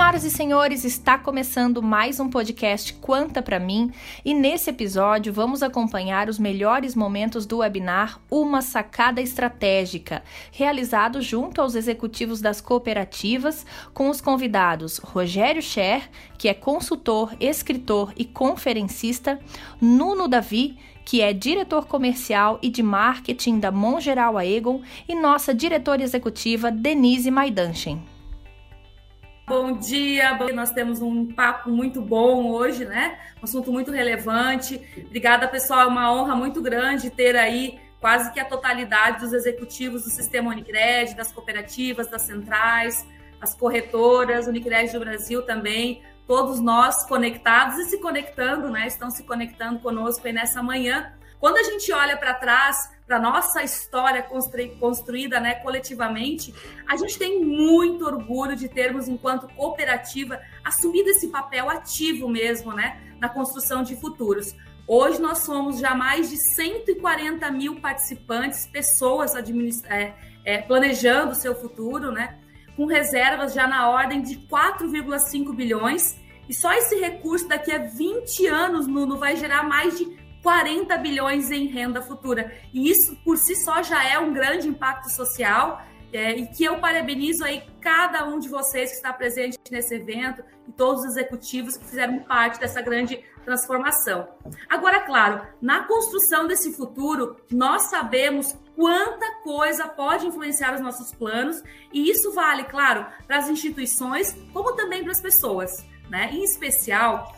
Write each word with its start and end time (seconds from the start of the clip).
Senhoras 0.00 0.24
e 0.24 0.30
senhores, 0.30 0.84
está 0.86 1.18
começando 1.18 1.82
mais 1.82 2.18
um 2.18 2.30
podcast 2.30 2.94
Quanta 2.94 3.42
para 3.42 3.60
mim, 3.60 3.92
e 4.24 4.32
nesse 4.32 4.70
episódio 4.70 5.30
vamos 5.30 5.62
acompanhar 5.62 6.30
os 6.30 6.38
melhores 6.38 6.94
momentos 6.94 7.44
do 7.44 7.58
webinar 7.58 8.18
Uma 8.30 8.62
sacada 8.62 9.20
estratégica, 9.20 10.22
realizado 10.50 11.20
junto 11.20 11.60
aos 11.60 11.74
executivos 11.74 12.40
das 12.40 12.62
cooperativas, 12.62 13.66
com 13.92 14.08
os 14.08 14.22
convidados 14.22 14.96
Rogério 14.96 15.60
Scher, 15.60 16.08
que 16.38 16.48
é 16.48 16.54
consultor, 16.54 17.36
escritor 17.38 18.10
e 18.16 18.24
conferencista, 18.24 19.38
Nuno 19.78 20.26
Davi, 20.26 20.78
que 21.04 21.20
é 21.20 21.34
diretor 21.34 21.86
comercial 21.86 22.58
e 22.62 22.70
de 22.70 22.82
marketing 22.82 23.60
da 23.60 23.70
Mongeral 23.70 24.38
Aegon, 24.38 24.80
e 25.06 25.14
nossa 25.14 25.54
diretora 25.54 26.02
executiva 26.02 26.70
Denise 26.70 27.30
Maidanchen. 27.30 28.00
Bom 29.50 29.72
dia, 29.72 30.38
nós 30.54 30.70
temos 30.70 31.02
um 31.02 31.26
papo 31.26 31.70
muito 31.70 32.00
bom 32.00 32.52
hoje, 32.52 32.84
né? 32.84 33.18
Um 33.42 33.44
assunto 33.44 33.72
muito 33.72 33.90
relevante. 33.90 34.80
Obrigada, 34.96 35.48
pessoal. 35.48 35.80
É 35.80 35.86
uma 35.86 36.14
honra 36.14 36.36
muito 36.36 36.62
grande 36.62 37.10
ter 37.10 37.34
aí 37.34 37.80
quase 38.00 38.32
que 38.32 38.38
a 38.38 38.44
totalidade 38.44 39.18
dos 39.18 39.32
executivos 39.32 40.04
do 40.04 40.10
sistema 40.10 40.52
Unicred, 40.52 41.16
das 41.16 41.32
cooperativas, 41.32 42.06
das 42.06 42.22
centrais, 42.22 43.04
as 43.40 43.52
corretoras, 43.52 44.46
Unicred 44.46 44.92
do 44.92 45.00
Brasil 45.00 45.42
também, 45.42 46.00
todos 46.28 46.60
nós 46.60 47.04
conectados 47.08 47.76
e 47.80 47.86
se 47.86 47.98
conectando, 47.98 48.70
né? 48.70 48.86
Estão 48.86 49.10
se 49.10 49.24
conectando 49.24 49.80
conosco 49.80 50.24
aí 50.28 50.32
nessa 50.32 50.62
manhã. 50.62 51.12
Quando 51.40 51.56
a 51.56 51.62
gente 51.62 51.90
olha 51.90 52.18
para 52.18 52.34
trás, 52.34 52.76
para 53.06 53.18
nossa 53.18 53.62
história 53.64 54.22
construída 54.78 55.40
né, 55.40 55.54
coletivamente, 55.54 56.54
a 56.86 56.96
gente 56.96 57.18
tem 57.18 57.42
muito 57.42 58.04
orgulho 58.04 58.54
de 58.54 58.68
termos, 58.68 59.08
enquanto 59.08 59.48
cooperativa, 59.54 60.38
assumido 60.62 61.08
esse 61.08 61.28
papel 61.28 61.70
ativo 61.70 62.28
mesmo 62.28 62.74
né, 62.74 63.00
na 63.18 63.28
construção 63.28 63.82
de 63.82 63.96
futuros. 63.96 64.54
Hoje 64.86 65.18
nós 65.20 65.38
somos 65.38 65.78
já 65.78 65.94
mais 65.94 66.28
de 66.28 66.36
140 66.36 67.50
mil 67.50 67.80
participantes, 67.80 68.66
pessoas 68.66 69.32
é, 69.34 70.14
é, 70.44 70.58
planejando 70.58 71.32
o 71.32 71.34
seu 71.34 71.54
futuro, 71.54 72.12
né, 72.12 72.38
com 72.76 72.84
reservas 72.84 73.54
já 73.54 73.66
na 73.66 73.88
ordem 73.88 74.20
de 74.20 74.36
4,5 74.46 75.54
bilhões. 75.54 76.20
E 76.48 76.54
só 76.54 76.72
esse 76.74 76.96
recurso 76.96 77.48
daqui 77.48 77.72
a 77.72 77.78
20 77.78 78.46
anos, 78.46 78.86
Nuno, 78.86 79.16
vai 79.16 79.36
gerar 79.36 79.62
mais 79.62 79.96
de 79.96 80.19
40 80.42 80.96
bilhões 80.98 81.50
em 81.50 81.66
renda 81.66 82.02
futura. 82.02 82.52
E 82.72 82.90
isso 82.90 83.16
por 83.24 83.36
si 83.36 83.54
só 83.56 83.82
já 83.82 84.04
é 84.04 84.18
um 84.18 84.32
grande 84.32 84.68
impacto 84.68 85.10
social. 85.10 85.82
É, 86.12 86.36
e 86.36 86.48
que 86.48 86.64
eu 86.64 86.80
parabenizo 86.80 87.44
aí 87.44 87.62
cada 87.80 88.26
um 88.26 88.40
de 88.40 88.48
vocês 88.48 88.90
que 88.90 88.96
está 88.96 89.12
presente 89.12 89.56
nesse 89.70 89.94
evento 89.94 90.42
e 90.66 90.72
todos 90.72 91.04
os 91.04 91.10
executivos 91.10 91.76
que 91.76 91.84
fizeram 91.84 92.18
parte 92.24 92.58
dessa 92.58 92.82
grande 92.82 93.24
transformação. 93.44 94.28
Agora, 94.68 95.00
claro, 95.00 95.46
na 95.60 95.84
construção 95.84 96.46
desse 96.46 96.72
futuro, 96.72 97.36
nós 97.50 97.90
sabemos 97.90 98.56
quanta 98.76 99.42
coisa 99.42 99.86
pode 99.88 100.26
influenciar 100.26 100.74
os 100.74 100.80
nossos 100.80 101.12
planos, 101.12 101.62
e 101.92 102.10
isso 102.10 102.32
vale, 102.32 102.64
claro, 102.64 103.06
para 103.26 103.38
as 103.38 103.48
instituições, 103.48 104.36
como 104.52 104.74
também 104.74 105.02
para 105.02 105.12
as 105.12 105.20
pessoas. 105.20 105.84
Né? 106.08 106.30
Em 106.32 106.42
especial, 106.42 107.32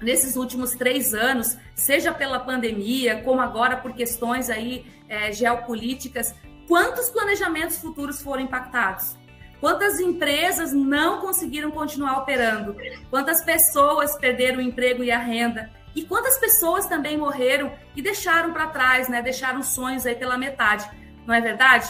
nesses 0.00 0.36
últimos 0.36 0.72
três 0.72 1.14
anos, 1.14 1.56
seja 1.74 2.12
pela 2.12 2.40
pandemia, 2.40 3.22
como 3.22 3.40
agora 3.40 3.76
por 3.76 3.92
questões 3.92 4.50
aí 4.50 4.86
é, 5.08 5.32
geopolíticas, 5.32 6.34
quantos 6.68 7.08
planejamentos 7.10 7.78
futuros 7.78 8.20
foram 8.20 8.42
impactados? 8.42 9.16
Quantas 9.60 9.98
empresas 9.98 10.72
não 10.72 11.20
conseguiram 11.20 11.70
continuar 11.70 12.18
operando? 12.18 12.76
Quantas 13.08 13.42
pessoas 13.42 14.16
perderam 14.18 14.58
o 14.58 14.62
emprego 14.62 15.02
e 15.02 15.10
a 15.10 15.18
renda? 15.18 15.70
E 15.94 16.02
quantas 16.02 16.38
pessoas 16.38 16.86
também 16.86 17.16
morreram 17.16 17.72
e 17.94 18.02
deixaram 18.02 18.52
para 18.52 18.66
trás, 18.66 19.08
né? 19.08 19.22
Deixaram 19.22 19.62
sonhos 19.62 20.04
aí 20.04 20.14
pela 20.14 20.36
metade, 20.36 20.88
não 21.26 21.34
é 21.34 21.40
verdade? 21.40 21.88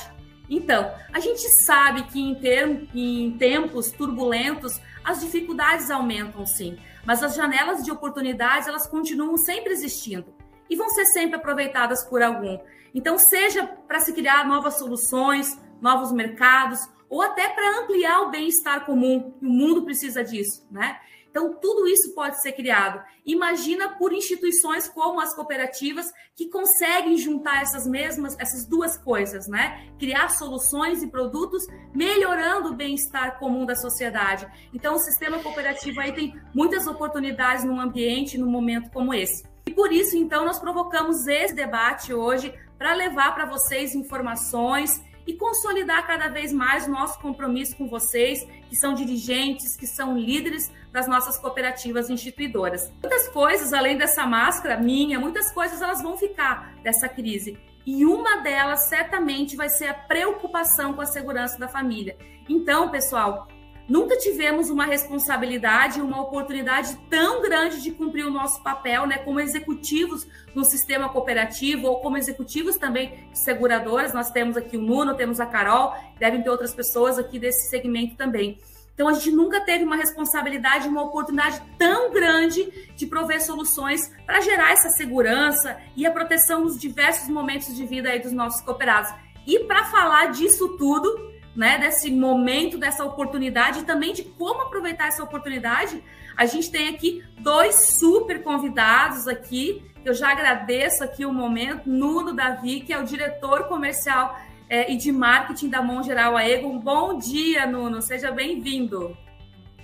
Então, 0.49 0.93
a 1.13 1.19
gente 1.19 1.43
sabe 1.65 2.05
que 2.05 2.21
em, 2.21 2.37
term, 2.37 2.87
em 2.95 3.37
tempos 3.37 3.91
turbulentos 3.91 4.81
as 5.05 5.21
dificuldades 5.21 5.91
aumentam 5.91 6.47
sim 6.47 6.79
mas 7.07 7.23
as 7.23 7.35
janelas 7.35 7.85
de 7.85 7.91
oportunidades 7.91 8.69
elas 8.69 8.87
continuam 8.87 9.37
sempre 9.37 9.73
existindo 9.73 10.35
e 10.69 10.77
vão 10.77 10.89
ser 10.89 11.07
sempre 11.07 11.37
aproveitadas 11.37 12.05
por 12.05 12.23
algum. 12.23 12.59
Então, 12.95 13.19
seja 13.19 13.67
para 13.87 14.01
se 14.01 14.13
criar 14.13 14.47
novas 14.47 14.79
soluções, 14.79 15.59
novos 15.81 16.11
mercados, 16.13 16.81
ou 17.09 17.23
até 17.23 17.49
para 17.49 17.81
ampliar 17.81 18.23
o 18.23 18.31
bem-estar 18.31 18.85
comum, 18.85 19.33
o 19.41 19.47
mundo 19.47 19.85
precisa 19.85 20.25
disso, 20.25 20.67
né? 20.71 20.99
Então, 21.37 21.53
tudo 21.53 21.87
isso 21.87 22.15
pode 22.15 22.41
ser 22.41 22.53
criado. 22.53 22.99
Imagina 23.27 23.91
por 23.91 24.11
instituições 24.11 24.89
como 24.89 25.21
as 25.21 25.35
cooperativas 25.35 26.07
que 26.35 26.49
conseguem 26.49 27.19
juntar 27.19 27.61
essas 27.61 27.87
mesmas, 27.87 28.35
essas 28.39 28.65
duas 28.65 28.97
coisas, 28.97 29.47
né? 29.47 29.87
Criar 29.99 30.31
soluções 30.31 31.03
e 31.03 31.09
produtos 31.09 31.67
melhorando 31.95 32.71
o 32.71 32.75
bem-estar 32.75 33.39
comum 33.39 33.67
da 33.67 33.75
sociedade. 33.75 34.49
Então, 34.73 34.95
o 34.95 34.99
sistema 34.99 35.39
cooperativo 35.41 36.01
aí 36.01 36.15
tem 36.15 36.41
muitas 36.55 36.87
oportunidades 36.87 37.65
num 37.65 37.79
ambiente, 37.79 38.39
num 38.39 38.51
momento 38.51 38.91
como 38.91 39.13
esse. 39.13 39.47
E 39.67 39.75
por 39.75 39.93
isso, 39.93 40.17
então, 40.17 40.43
nós 40.43 40.59
provocamos 40.59 41.27
esse 41.27 41.55
debate 41.55 42.15
hoje 42.15 42.55
para 42.79 42.95
levar 42.95 43.35
para 43.35 43.45
vocês 43.45 43.95
informações 43.95 45.05
e 45.27 45.35
consolidar 45.35 46.07
cada 46.07 46.29
vez 46.29 46.53
mais 46.53 46.87
o 46.87 46.91
nosso 46.91 47.19
compromisso 47.19 47.77
com 47.77 47.89
vocês, 47.89 48.47
que 48.69 48.77
são 48.77 48.95
dirigentes, 48.95 49.77
que 49.77 49.87
são 49.87 50.17
líderes 50.17 50.71
das 50.97 51.07
nossas 51.07 51.37
cooperativas 51.37 52.09
instituidoras. 52.09 52.91
Muitas 53.03 53.29
coisas, 53.29 53.75
além 53.75 53.99
dessa 53.99 54.27
máscara 54.27 54.79
minha, 54.79 55.21
muitas 55.21 55.53
coisas 55.53 55.83
elas 55.83 56.03
vão 56.03 56.17
ficar 56.17 56.75
dessa 56.83 57.07
crise. 57.07 57.59
E 57.85 58.07
uma 58.07 58.39
delas 58.39 58.89
certamente 58.89 59.57
vai 59.57 59.69
ser 59.69 59.89
a 59.89 59.95
preocupação 59.95 60.95
com 60.95 61.03
a 61.03 61.07
segurança 61.07 61.59
da 61.59 61.69
família. 61.69 62.17
Então, 62.49 62.91
pessoal, 62.91 63.47
nunca 63.87 64.17
tivemos 64.17 64.71
uma 64.71 64.87
responsabilidade, 64.87 66.01
uma 66.01 66.23
oportunidade 66.23 66.97
tão 67.11 67.43
grande 67.43 67.83
de 67.83 67.91
cumprir 67.91 68.25
o 68.25 68.31
nosso 68.31 68.63
papel, 68.63 69.07
né, 69.07 69.19
como 69.19 69.39
executivos 69.39 70.27
no 70.55 70.65
sistema 70.65 71.11
cooperativo 71.11 71.89
ou 71.89 72.01
como 72.01 72.17
executivos 72.17 72.79
também 72.79 73.29
de 73.31 73.39
seguradoras. 73.39 74.15
Nós 74.15 74.31
temos 74.31 74.57
aqui 74.57 74.79
o 74.79 74.81
Nuno, 74.81 75.15
temos 75.15 75.41
a 75.41 75.47
Carol, 75.47 75.95
devem 76.19 76.43
ter 76.43 76.49
outras 76.49 76.75
pessoas 76.75 77.19
aqui 77.19 77.39
desse 77.39 77.69
segmento 77.69 78.17
também. 78.17 78.59
Então, 78.97 79.09
a 79.09 79.13
gente 79.13 79.31
nunca 79.31 79.61
teve 79.61 79.85
uma 79.85 79.95
responsabilidade, 79.95 80.89
uma 80.89 81.03
oportunidade 81.03 81.61
tão 81.77 82.11
grande 82.11 82.73
de 82.97 83.07
prover 83.07 83.45
soluções 83.45 84.11
para 84.25 84.41
gerar 84.41 84.73
essa 84.73 84.89
segurança 84.89 85.77
e 85.95 86.07
a 86.07 86.11
proteção 86.11 86.63
nos 86.63 86.81
diversos 86.81 87.29
momentos 87.29 87.77
de 87.77 87.85
vida 87.85 88.09
aí 88.09 88.21
dos 88.21 88.33
nossos 88.33 88.63
cooperados. 88.63 89.13
E 89.47 89.59
para 89.65 89.85
falar 89.85 90.33
disso 90.33 90.79
tudo, 90.79 91.31
né, 91.55 91.77
desse 91.77 92.11
momento, 92.11 92.79
dessa 92.79 93.05
oportunidade 93.05 93.81
e 93.81 93.85
também 93.85 94.15
de 94.15 94.25
como 94.25 94.63
aproveitar 94.63 95.09
essa 95.09 95.23
oportunidade, 95.23 96.03
a 96.35 96.47
gente 96.47 96.71
tem 96.71 96.89
aqui 96.89 97.23
dois 97.39 97.99
super 97.99 98.43
convidados 98.43 99.29
aqui. 99.29 99.85
Eu 100.07 100.15
já 100.15 100.33
agradeço 100.33 101.05
aqui 101.05 101.27
o 101.27 101.33
momento, 101.35 101.87
Nuno 101.87 102.33
Davi, 102.33 102.81
que 102.81 102.95
é 102.95 102.99
o 102.99 103.05
diretor 103.05 103.65
comercial 103.65 104.41
é, 104.69 104.93
e 104.93 104.97
de 104.97 105.13
marketing 105.13 105.69
da 105.69 105.83
Mão 105.83 106.03
Geral 106.03 106.37
Aegon. 106.37 106.79
Bom 106.79 107.19
dia, 107.19 107.67
Nuno, 107.67 108.03
seja 108.03 108.31
bem-vindo. 108.31 109.17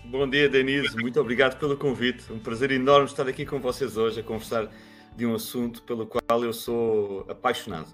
Bom 0.04 0.28
dia, 0.28 0.48
Denise, 0.48 0.96
muito 0.96 1.20
obrigado 1.20 1.58
pelo 1.58 1.76
convite. 1.76 2.32
Um 2.32 2.38
prazer 2.38 2.70
enorme 2.70 3.06
estar 3.06 3.26
aqui 3.26 3.46
com 3.46 3.60
vocês 3.60 3.96
hoje 3.96 4.20
a 4.20 4.22
conversar 4.22 4.68
de 5.16 5.24
um 5.24 5.34
assunto 5.34 5.82
pelo 5.82 6.06
qual 6.06 6.44
eu 6.44 6.52
sou 6.52 7.24
apaixonado. 7.28 7.88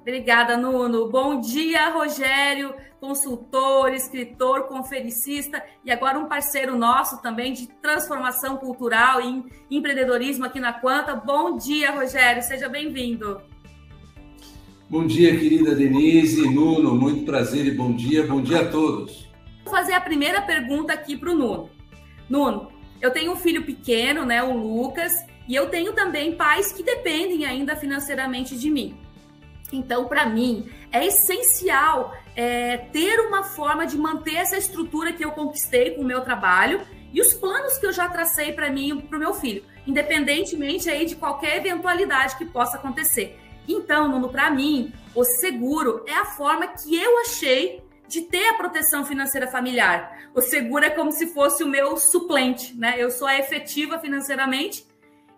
Obrigada, 0.00 0.56
Nuno. 0.56 1.08
Bom 1.08 1.40
dia, 1.40 1.90
Rogério, 1.90 2.74
consultor, 3.00 3.92
escritor, 3.92 4.68
conferencista 4.68 5.62
e 5.84 5.90
agora 5.90 6.16
um 6.16 6.26
parceiro 6.26 6.76
nosso 6.76 7.20
também 7.20 7.52
de 7.52 7.66
transformação 7.66 8.56
cultural 8.56 9.20
e 9.20 9.44
empreendedorismo 9.68 10.44
aqui 10.44 10.60
na 10.60 10.72
Quanta. 10.72 11.14
Bom 11.16 11.56
dia, 11.56 11.90
Rogério, 11.90 12.40
seja 12.40 12.68
bem-vindo. 12.68 13.42
Bom 14.88 15.04
dia, 15.04 15.36
querida 15.36 15.74
Denise, 15.74 16.48
Nuno, 16.48 16.94
muito 16.94 17.24
prazer 17.24 17.66
e 17.66 17.72
bom 17.72 17.92
dia. 17.92 18.24
Bom 18.24 18.40
dia 18.40 18.60
a 18.60 18.68
todos. 18.70 19.28
Vou 19.64 19.74
fazer 19.74 19.94
a 19.94 20.00
primeira 20.00 20.40
pergunta 20.40 20.92
aqui 20.92 21.16
para 21.16 21.32
o 21.32 21.34
Nuno. 21.34 21.68
Nuno, 22.30 22.70
eu 23.00 23.10
tenho 23.10 23.32
um 23.32 23.36
filho 23.36 23.64
pequeno, 23.64 24.24
né, 24.24 24.44
o 24.44 24.56
Lucas, 24.56 25.12
e 25.48 25.56
eu 25.56 25.68
tenho 25.70 25.92
também 25.92 26.36
pais 26.36 26.70
que 26.70 26.84
dependem 26.84 27.44
ainda 27.44 27.74
financeiramente 27.74 28.56
de 28.56 28.70
mim. 28.70 28.96
Então, 29.72 30.04
para 30.04 30.24
mim, 30.24 30.70
é 30.92 31.04
essencial 31.04 32.14
é, 32.36 32.76
ter 32.76 33.18
uma 33.18 33.42
forma 33.42 33.88
de 33.88 33.98
manter 33.98 34.36
essa 34.36 34.56
estrutura 34.56 35.12
que 35.12 35.24
eu 35.24 35.32
conquistei 35.32 35.96
com 35.96 36.02
o 36.02 36.06
meu 36.06 36.20
trabalho 36.20 36.80
e 37.12 37.20
os 37.20 37.34
planos 37.34 37.76
que 37.76 37.86
eu 37.86 37.92
já 37.92 38.08
tracei 38.08 38.52
para 38.52 38.70
mim 38.70 38.90
e 38.90 39.02
para 39.02 39.16
o 39.16 39.20
meu 39.20 39.34
filho, 39.34 39.64
independentemente 39.84 40.88
aí 40.88 41.04
de 41.06 41.16
qualquer 41.16 41.56
eventualidade 41.56 42.38
que 42.38 42.44
possa 42.44 42.76
acontecer. 42.76 43.36
Então, 43.68 44.08
Nuno, 44.08 44.28
para 44.28 44.50
mim, 44.50 44.92
o 45.14 45.24
seguro 45.24 46.04
é 46.06 46.14
a 46.14 46.24
forma 46.24 46.66
que 46.66 46.94
eu 46.94 47.18
achei 47.20 47.82
de 48.08 48.22
ter 48.22 48.48
a 48.48 48.54
proteção 48.54 49.04
financeira 49.04 49.48
familiar. 49.48 50.30
O 50.34 50.40
seguro 50.40 50.84
é 50.84 50.90
como 50.90 51.10
se 51.10 51.28
fosse 51.28 51.64
o 51.64 51.68
meu 51.68 51.96
suplente, 51.96 52.76
né? 52.76 52.94
Eu 52.98 53.10
sou 53.10 53.26
a 53.26 53.38
efetiva 53.38 53.98
financeiramente 53.98 54.86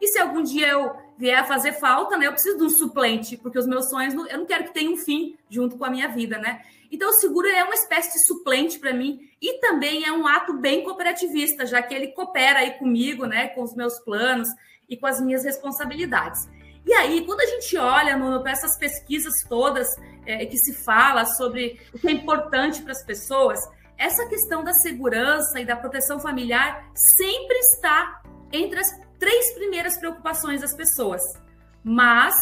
e 0.01 0.07
se 0.09 0.19
algum 0.19 0.43
dia 0.43 0.69
eu 0.69 0.95
vier 1.17 1.39
a 1.39 1.45
fazer 1.45 1.73
falta, 1.73 2.17
né, 2.17 2.27
eu 2.27 2.33
preciso 2.33 2.59
de 2.59 2.65
um 2.65 2.71
suplente, 2.71 3.37
porque 3.37 3.59
os 3.59 3.67
meus 3.67 3.91
sonhos, 3.91 4.15
eu 4.15 4.39
não 4.39 4.47
quero 4.47 4.65
que 4.65 4.75
tenha 4.75 4.91
um 4.91 4.97
fim 4.97 5.37
junto 5.51 5.77
com 5.77 5.85
a 5.85 5.91
minha 5.91 6.09
vida, 6.09 6.39
né? 6.39 6.63
Então, 6.91 7.11
o 7.11 7.15
seguro 7.15 7.49
é 7.49 7.65
uma 7.65 7.75
espécie 7.75 8.13
de 8.13 8.25
suplente 8.25 8.79
para 8.79 8.95
mim 8.95 9.29
e 9.43 9.59
também 9.61 10.05
é 10.05 10.13
um 10.13 10.27
ato 10.27 10.55
bem 10.55 10.85
cooperativista, 10.85 11.67
já 11.67 11.83
que 11.83 11.93
ele 11.93 12.09
coopera 12.09 12.61
aí 12.61 12.73
comigo, 12.79 13.27
né, 13.27 13.49
com 13.49 13.63
os 13.63 13.75
meus 13.75 13.99
planos 13.99 14.49
e 14.89 14.97
com 14.97 15.07
as 15.07 15.21
minhas 15.21 15.45
responsabilidades. 15.45 16.49
E 16.89 16.93
aí, 16.95 17.27
quando 17.27 17.43
a 17.43 17.47
gente 17.47 17.77
olha 17.77 18.19
para 18.41 18.51
essas 18.51 18.79
pesquisas 18.79 19.45
todas 19.47 19.87
é, 20.25 20.47
que 20.47 20.57
se 20.57 20.73
fala 20.73 21.27
sobre 21.27 21.79
o 21.93 21.99
que 21.99 22.09
é 22.09 22.13
importante 22.13 22.81
para 22.81 22.93
as 22.93 23.05
pessoas, 23.05 23.61
essa 23.99 24.27
questão 24.27 24.65
da 24.65 24.73
segurança 24.73 25.61
e 25.61 25.67
da 25.67 25.77
proteção 25.77 26.19
familiar 26.19 26.91
sempre 26.95 27.59
está 27.59 28.23
entre 28.51 28.81
as 28.81 28.89
três 29.19 29.53
primeiras 29.53 29.99
preocupações 29.99 30.63
das 30.63 30.75
pessoas. 30.75 31.21
Mas 31.85 32.35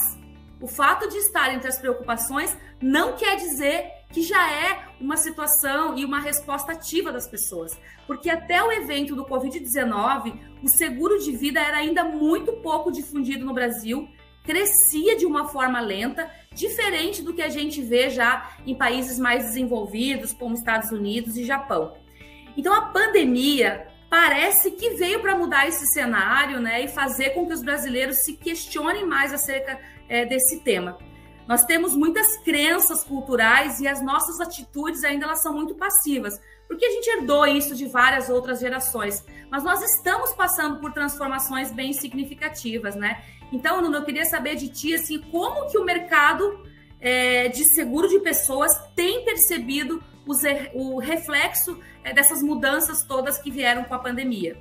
o 0.61 0.69
fato 0.69 1.09
de 1.09 1.17
estar 1.17 1.53
entre 1.53 1.67
as 1.67 1.81
preocupações 1.81 2.57
não 2.81 3.17
quer 3.17 3.35
dizer 3.35 3.91
que 4.13 4.23
já 4.23 4.49
é 4.49 4.91
uma 5.01 5.17
situação 5.17 5.99
e 5.99 6.05
uma 6.05 6.21
resposta 6.21 6.71
ativa 6.71 7.11
das 7.11 7.29
pessoas. 7.29 7.77
Porque 8.07 8.31
até 8.31 8.63
o 8.63 8.71
evento 8.71 9.17
do 9.17 9.27
Covid-19, 9.27 10.39
o 10.63 10.69
seguro 10.69 11.19
de 11.19 11.33
vida 11.33 11.59
era 11.59 11.79
ainda 11.79 12.05
muito 12.05 12.53
pouco 12.63 12.93
difundido 12.93 13.45
no 13.45 13.53
Brasil, 13.53 14.09
crescia 14.47 15.17
de 15.17 15.27
uma 15.27 15.49
forma 15.49 15.81
lenta, 15.81 16.31
diferente 16.55 17.21
do 17.21 17.35
que 17.35 17.43
a 17.43 17.49
gente 17.49 17.83
vê 17.83 18.09
já 18.09 18.51
em 18.65 18.75
países 18.75 19.19
mais 19.19 19.45
desenvolvidos, 19.45 20.33
como 20.33 20.55
Estados 20.55 20.91
Unidos 20.91 21.37
e 21.37 21.45
Japão. 21.45 21.95
Então 22.57 22.73
a 22.73 22.87
pandemia 22.87 23.89
parece 24.09 24.71
que 24.71 24.91
veio 24.91 25.21
para 25.21 25.37
mudar 25.37 25.69
esse 25.69 25.87
cenário 25.93 26.61
né, 26.61 26.85
e 26.85 26.89
fazer 26.89 27.31
com 27.31 27.47
que 27.47 27.53
os 27.53 27.63
brasileiros 27.63 28.25
se 28.25 28.35
questionem 28.35 29.05
mais 29.05 29.35
acerca 29.35 29.79
é, 30.09 30.25
desse 30.25 30.61
tema. 30.61 30.97
Nós 31.47 31.65
temos 31.65 31.95
muitas 31.95 32.39
crenças 32.39 33.05
culturais 33.05 33.81
e 33.81 33.87
as 33.87 34.03
nossas 34.03 34.41
atitudes 34.41 35.05
ainda 35.05 35.27
elas 35.27 35.43
são 35.43 35.53
muito 35.53 35.75
passivas, 35.75 36.35
porque 36.69 36.85
a 36.85 36.91
gente 36.91 37.07
herdou 37.09 37.47
isso 37.47 37.75
de 37.75 37.87
várias 37.87 38.29
outras 38.29 38.61
gerações. 38.61 39.25
Mas 39.51 39.63
nós 39.63 39.83
estamos 39.83 40.35
passando 40.35 40.81
por 40.81 40.93
transformações 40.93 41.73
bem 41.73 41.93
significativas, 41.93 42.95
né? 42.97 43.23
Então, 43.53 43.81
Nuno, 43.81 43.97
eu 43.97 44.05
queria 44.05 44.25
saber 44.25 44.57
de 44.57 44.69
ti, 44.69 44.95
assim, 44.95 45.19
como 45.19 45.71
que 45.71 45.79
o 45.79 45.85
mercado 45.85 46.61
é, 47.01 47.49
de 47.49 47.65
seguro 47.65 48.09
de 48.09 48.19
pessoas 48.21 48.73
tem 48.95 49.25
percebido 49.25 50.03
os, 50.27 50.39
o 50.75 50.99
reflexo 50.99 51.79
é, 52.03 52.13
dessas 52.13 52.43
mudanças 52.43 53.05
todas 53.05 53.39
que 53.39 53.51
vieram 53.51 53.85
com 53.85 53.95
a 53.95 53.99
pandemia. 53.99 54.57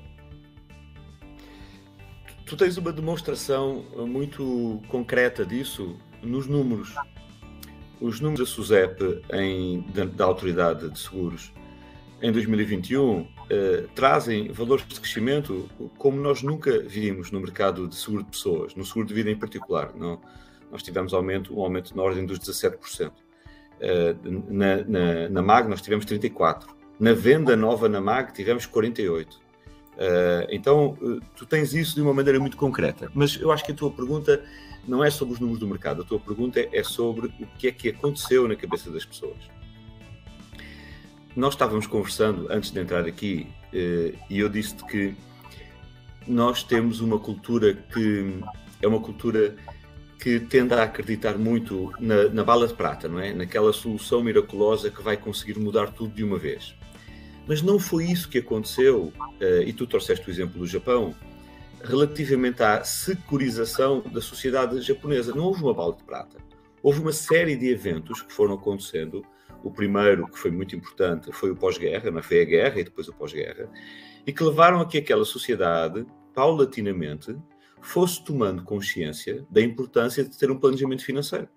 Tu 2.45 2.55
tens 2.55 2.77
uma 2.77 2.93
demonstração 2.93 3.83
muito 4.07 4.79
concreta 4.87 5.43
disso 5.43 5.97
nos 6.21 6.45
números. 6.45 6.93
Os 7.99 8.19
números 8.19 8.47
da 8.47 8.55
SUSEP, 8.55 9.23
em, 9.33 9.81
da, 9.93 10.05
da 10.05 10.25
Autoridade 10.25 10.89
de 10.89 10.99
Seguros, 10.99 11.51
em 12.25 12.31
2021, 12.31 13.27
eh, 13.51 13.83
trazem 13.93 14.51
valores 14.51 14.83
de 14.87 14.99
crescimento 14.99 15.69
como 15.95 16.19
nós 16.19 16.41
nunca 16.41 16.79
vimos 16.79 17.29
no 17.29 17.39
mercado 17.39 17.87
de 17.87 17.95
seguro 17.95 18.23
de 18.23 18.31
pessoas, 18.31 18.73
no 18.73 18.83
seguro 18.83 19.05
de 19.05 19.13
vida 19.13 19.29
em 19.29 19.35
particular. 19.37 19.93
Não? 19.95 20.19
Nós 20.71 20.81
tivemos 20.81 21.13
aumento, 21.13 21.55
um 21.55 21.61
aumento 21.61 21.95
na 21.95 22.01
ordem 22.01 22.25
dos 22.25 22.39
17%. 22.39 23.11
Eh, 23.79 24.15
na, 24.49 24.77
na, 24.87 25.29
na 25.29 25.41
MAG 25.43 25.69
nós 25.69 25.83
tivemos 25.83 26.03
34%. 26.03 26.65
Na 26.99 27.13
venda 27.13 27.55
nova 27.55 27.87
na 27.87 28.01
MAG 28.01 28.33
tivemos 28.33 28.65
48%. 28.65 29.27
Uh, 29.27 29.37
eh, 29.97 30.47
então, 30.49 30.97
tu 31.35 31.45
tens 31.45 31.75
isso 31.75 31.93
de 31.93 32.01
uma 32.01 32.13
maneira 32.13 32.39
muito 32.39 32.57
concreta. 32.57 33.11
Mas 33.13 33.39
eu 33.39 33.51
acho 33.51 33.63
que 33.63 33.71
a 33.71 33.75
tua 33.75 33.91
pergunta 33.91 34.43
não 34.87 35.03
é 35.03 35.11
sobre 35.11 35.35
os 35.35 35.39
números 35.39 35.59
do 35.59 35.67
mercado, 35.67 36.01
a 36.01 36.05
tua 36.05 36.19
pergunta 36.19 36.67
é 36.71 36.83
sobre 36.83 37.27
o 37.27 37.47
que 37.57 37.67
é 37.67 37.71
que 37.71 37.89
aconteceu 37.89 38.47
na 38.47 38.55
cabeça 38.55 38.89
das 38.89 39.05
pessoas. 39.05 39.54
Nós 41.35 41.53
estávamos 41.53 41.85
conversando 41.85 42.47
antes 42.49 42.71
de 42.71 42.79
entrar 42.79 43.05
aqui 43.05 43.47
uh, 43.73 44.17
e 44.29 44.39
eu 44.39 44.47
disse-te 44.47 44.85
que 44.85 45.13
nós 46.25 46.63
temos 46.63 47.01
uma 47.01 47.19
cultura 47.19 47.73
que 47.73 48.39
é 48.81 48.87
uma 48.87 49.01
cultura 49.01 49.55
que 50.17 50.39
tende 50.39 50.73
a 50.73 50.83
acreditar 50.83 51.37
muito 51.37 51.91
na, 51.99 52.29
na, 52.29 52.43
bala 52.43 52.67
de 52.67 52.73
prata, 52.73 53.07
não 53.07 53.19
é? 53.19 53.33
Naquela 53.33 53.73
solução 53.73 54.23
miraculosa 54.23 54.89
que 54.89 55.03
vai 55.03 55.17
conseguir 55.17 55.59
mudar 55.59 55.91
tudo 55.91 56.15
de 56.15 56.23
uma 56.23 56.37
vez. 56.37 56.73
Mas 57.45 57.61
não 57.61 57.77
foi 57.77 58.05
isso 58.05 58.29
que 58.29 58.37
aconteceu, 58.37 59.11
uh, 59.17 59.61
e 59.65 59.73
tu 59.73 59.85
trouxeste 59.85 60.27
o 60.27 60.31
exemplo 60.31 60.57
do 60.57 60.65
Japão, 60.65 61.13
relativamente 61.83 62.63
à 62.63 62.83
securização 62.83 64.01
da 64.01 64.21
sociedade 64.21 64.79
japonesa. 64.81 65.35
Não 65.35 65.43
houve 65.43 65.61
uma 65.61 65.73
bala 65.73 65.95
de 65.95 66.03
prata. 66.03 66.37
Houve 66.81 67.01
uma 67.01 67.11
série 67.11 67.55
de 67.55 67.67
eventos 67.67 68.21
que 68.21 68.31
foram 68.31 68.55
acontecendo. 68.55 69.23
O 69.65 69.71
primeiro, 69.71 70.27
que 70.27 70.37
foi 70.37 70.51
muito 70.51 70.75
importante, 70.75 71.31
foi 71.31 71.49
o 71.49 71.55
pós-guerra, 71.55 72.19
é? 72.19 72.21
foi 72.21 72.39
a 72.39 72.45
guerra 72.45 72.79
e 72.79 72.83
depois 72.83 73.07
o 73.07 73.13
pós-guerra, 73.13 73.67
e 74.23 74.31
que 74.31 74.43
levaram 74.43 74.79
a 74.79 74.85
que 74.85 74.99
aquela 74.99 75.25
sociedade, 75.25 76.05
paulatinamente, 76.35 77.35
fosse 77.81 78.23
tomando 78.23 78.63
consciência 78.63 79.43
da 79.49 79.59
importância 79.59 80.23
de 80.23 80.37
ter 80.37 80.51
um 80.51 80.59
planejamento 80.59 81.03
financeiro. 81.03 81.49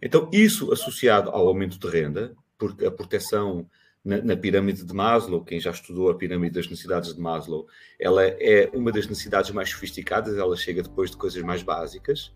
Então, 0.00 0.30
isso 0.32 0.72
associado 0.72 1.30
ao 1.30 1.48
aumento 1.48 1.76
de 1.76 1.88
renda, 1.88 2.36
porque 2.56 2.86
a 2.86 2.90
proteção 2.90 3.68
na, 4.04 4.22
na, 4.22 4.36
pirâmide 4.36 4.84
de 4.84 4.94
Maslow, 4.94 5.44
quem 5.44 5.58
já 5.58 5.72
estudou 5.72 6.08
a 6.08 6.14
pirâmide 6.14 6.54
das 6.54 6.68
necessidades 6.68 7.12
de 7.12 7.20
Maslow, 7.20 7.66
ela 7.98 8.24
é 8.24 8.70
uma 8.72 8.92
das 8.92 9.08
necessidades 9.08 9.50
mais 9.50 9.70
sofisticadas, 9.70 10.38
ela 10.38 10.54
chega 10.54 10.84
depois 10.84 11.10
de 11.10 11.16
coisas 11.16 11.42
mais 11.42 11.64
básicas, 11.64 12.32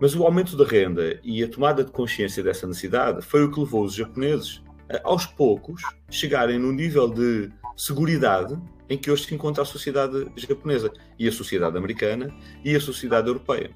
mas 0.00 0.14
o 0.14 0.24
aumento 0.24 0.56
da 0.56 0.64
renda 0.64 1.20
e 1.22 1.42
a 1.42 1.48
tomada 1.48 1.84
de 1.84 1.90
consciência 1.92 2.42
dessa 2.42 2.66
necessidade 2.66 3.22
foi 3.22 3.44
o 3.44 3.50
que 3.50 3.60
levou 3.60 3.84
os 3.84 3.94
japoneses 3.94 4.62
a, 4.90 5.08
aos 5.08 5.26
poucos, 5.26 5.82
chegarem 6.10 6.58
no 6.58 6.72
nível 6.72 7.08
de 7.08 7.50
seguridade 7.76 8.58
em 8.88 8.98
que 8.98 9.10
hoje 9.10 9.26
se 9.26 9.34
encontra 9.34 9.62
a 9.62 9.66
sociedade 9.66 10.26
japonesa 10.36 10.92
e 11.18 11.26
a 11.26 11.32
sociedade 11.32 11.76
americana 11.78 12.34
e 12.64 12.76
a 12.76 12.80
sociedade 12.80 13.28
europeia. 13.28 13.70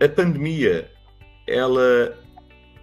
A 0.00 0.08
pandemia, 0.08 0.90
ela 1.46 2.18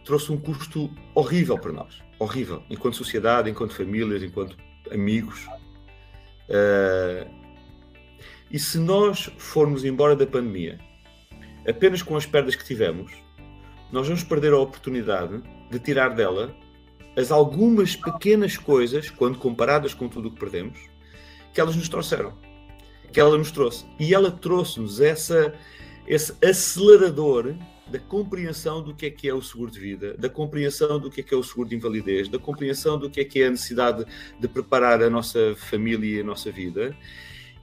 trouxe 0.03 0.31
um 0.31 0.38
custo 0.38 0.89
horrível 1.13 1.58
para 1.58 1.72
nós, 1.72 2.01
horrível, 2.17 2.63
enquanto 2.69 2.96
sociedade, 2.96 3.50
enquanto 3.50 3.75
famílias, 3.75 4.24
enquanto 4.24 4.58
amigos. 4.91 5.46
Uh, 6.50 7.29
e 8.51 8.58
se 8.58 8.79
nós 8.79 9.31
formos 9.38 9.86
embora 9.86 10.15
da 10.15 10.25
pandemia 10.25 10.79
apenas 11.69 12.01
com 12.01 12.15
as 12.15 12.25
perdas 12.25 12.55
que 12.55 12.65
tivemos, 12.65 13.11
nós 13.91 14.07
vamos 14.07 14.23
perder 14.23 14.53
a 14.53 14.59
oportunidade 14.59 15.41
de 15.69 15.79
tirar 15.79 16.09
dela 16.09 16.55
as 17.15 17.31
algumas 17.31 17.95
pequenas 17.95 18.57
coisas, 18.57 19.09
quando 19.09 19.38
comparadas 19.38 19.93
com 19.93 20.07
tudo 20.07 20.29
o 20.29 20.31
que 20.31 20.39
perdemos, 20.39 20.79
que 21.53 21.59
elas 21.59 21.75
nos 21.75 21.89
trouxeram, 21.89 22.33
que 23.11 23.19
ela 23.19 23.38
nos 23.38 23.51
trouxe. 23.51 23.85
E 23.99 24.13
ela 24.13 24.31
trouxe-nos 24.31 25.01
essa, 25.01 25.53
esse 26.07 26.33
acelerador 26.43 27.55
da 27.88 27.99
compreensão 27.99 28.83
do 28.83 28.93
que 28.93 29.07
é 29.07 29.09
que 29.09 29.27
é 29.27 29.33
o 29.33 29.41
seguro 29.41 29.71
de 29.71 29.79
vida, 29.79 30.15
da 30.17 30.29
compreensão 30.29 30.99
do 30.99 31.09
que 31.09 31.21
é 31.21 31.23
que 31.23 31.33
é 31.33 31.38
o 31.38 31.43
seguro 31.43 31.67
de 31.67 31.75
invalidez, 31.75 32.29
da 32.29 32.38
compreensão 32.38 32.97
do 32.97 33.09
que 33.09 33.19
é 33.19 33.25
que 33.25 33.41
é 33.41 33.47
a 33.47 33.51
necessidade 33.51 34.05
de 34.39 34.47
preparar 34.47 35.01
a 35.01 35.09
nossa 35.09 35.55
família 35.55 36.17
e 36.17 36.21
a 36.21 36.23
nossa 36.23 36.51
vida. 36.51 36.95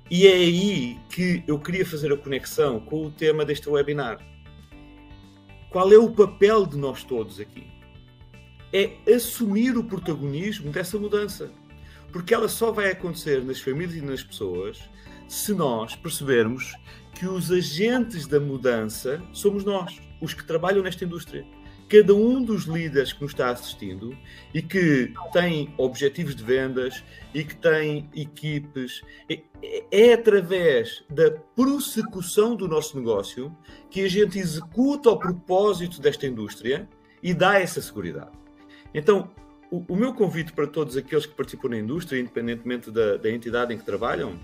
E 0.09 0.27
é 0.27 0.33
aí 0.35 0.99
que 1.09 1.43
eu 1.49 1.59
queria 1.59 1.85
fazer 1.85 2.13
a 2.13 2.17
conexão 2.17 2.79
com 2.79 3.07
o 3.07 3.11
tema 3.11 3.45
deste 3.45 3.69
webinar. 3.69 4.19
Qual 5.69 5.93
é 5.93 5.99
o 5.99 6.13
papel 6.13 6.65
de 6.65 6.77
nós 6.77 7.03
todos 7.03 7.41
aqui? 7.41 7.67
É 8.73 8.93
assumir 9.13 9.77
o 9.77 9.83
protagonismo 9.83 10.71
dessa 10.71 10.97
mudança. 10.97 11.51
Porque 12.13 12.33
ela 12.33 12.49
só 12.49 12.71
vai 12.71 12.93
acontecer 12.93 13.45
nas 13.45 13.61
famílias 13.61 13.97
e 13.97 14.01
nas 14.01 14.23
pessoas 14.23 14.89
se 15.29 15.53
nós 15.53 15.97
percebermos 15.97 16.73
que 17.15 17.27
os 17.27 17.51
agentes 17.51 18.29
da 18.29 18.39
mudança 18.39 19.21
somos 19.33 19.65
nós, 19.65 20.01
os 20.21 20.33
que 20.35 20.45
trabalham 20.45 20.85
nesta 20.85 21.05
indústria. 21.05 21.45
Cada 21.89 22.15
um 22.15 22.43
dos 22.43 22.65
líderes 22.65 23.13
que 23.13 23.23
nos 23.23 23.33
está 23.33 23.51
assistindo 23.51 24.17
e 24.53 24.61
que 24.61 25.13
tem 25.33 25.73
objetivos 25.79 26.35
de 26.35 26.43
vendas 26.43 27.05
e 27.33 27.45
que 27.45 27.55
tem 27.55 28.11
equipes, 28.15 29.03
é, 29.31 29.41
é 29.91 30.13
através 30.13 31.05
da 31.09 31.31
prossecução 31.31 32.57
do 32.57 32.67
nosso 32.67 32.99
negócio 32.99 33.57
que 33.89 34.01
a 34.01 34.09
gente 34.09 34.39
executa 34.39 35.11
o 35.11 35.19
propósito 35.19 36.01
desta 36.01 36.27
indústria 36.27 36.89
e 37.23 37.33
dá 37.33 37.61
essa 37.61 37.81
segurança. 37.81 38.33
Então, 38.93 39.31
o, 39.71 39.85
o, 39.89 39.97
meu 39.97 40.13
convite 40.13 40.53
para 40.53 40.67
todos 40.67 40.97
aqueles 40.97 41.27
que 41.27 41.35
participam 41.35 41.69
na 41.69 41.79
indústria, 41.79 42.21
independentemente 42.21 42.91
da, 42.91 43.17
da 43.17 43.31
entidade 43.31 43.75
em 43.75 43.79
que 43.79 43.85
trabalham, 43.85 44.39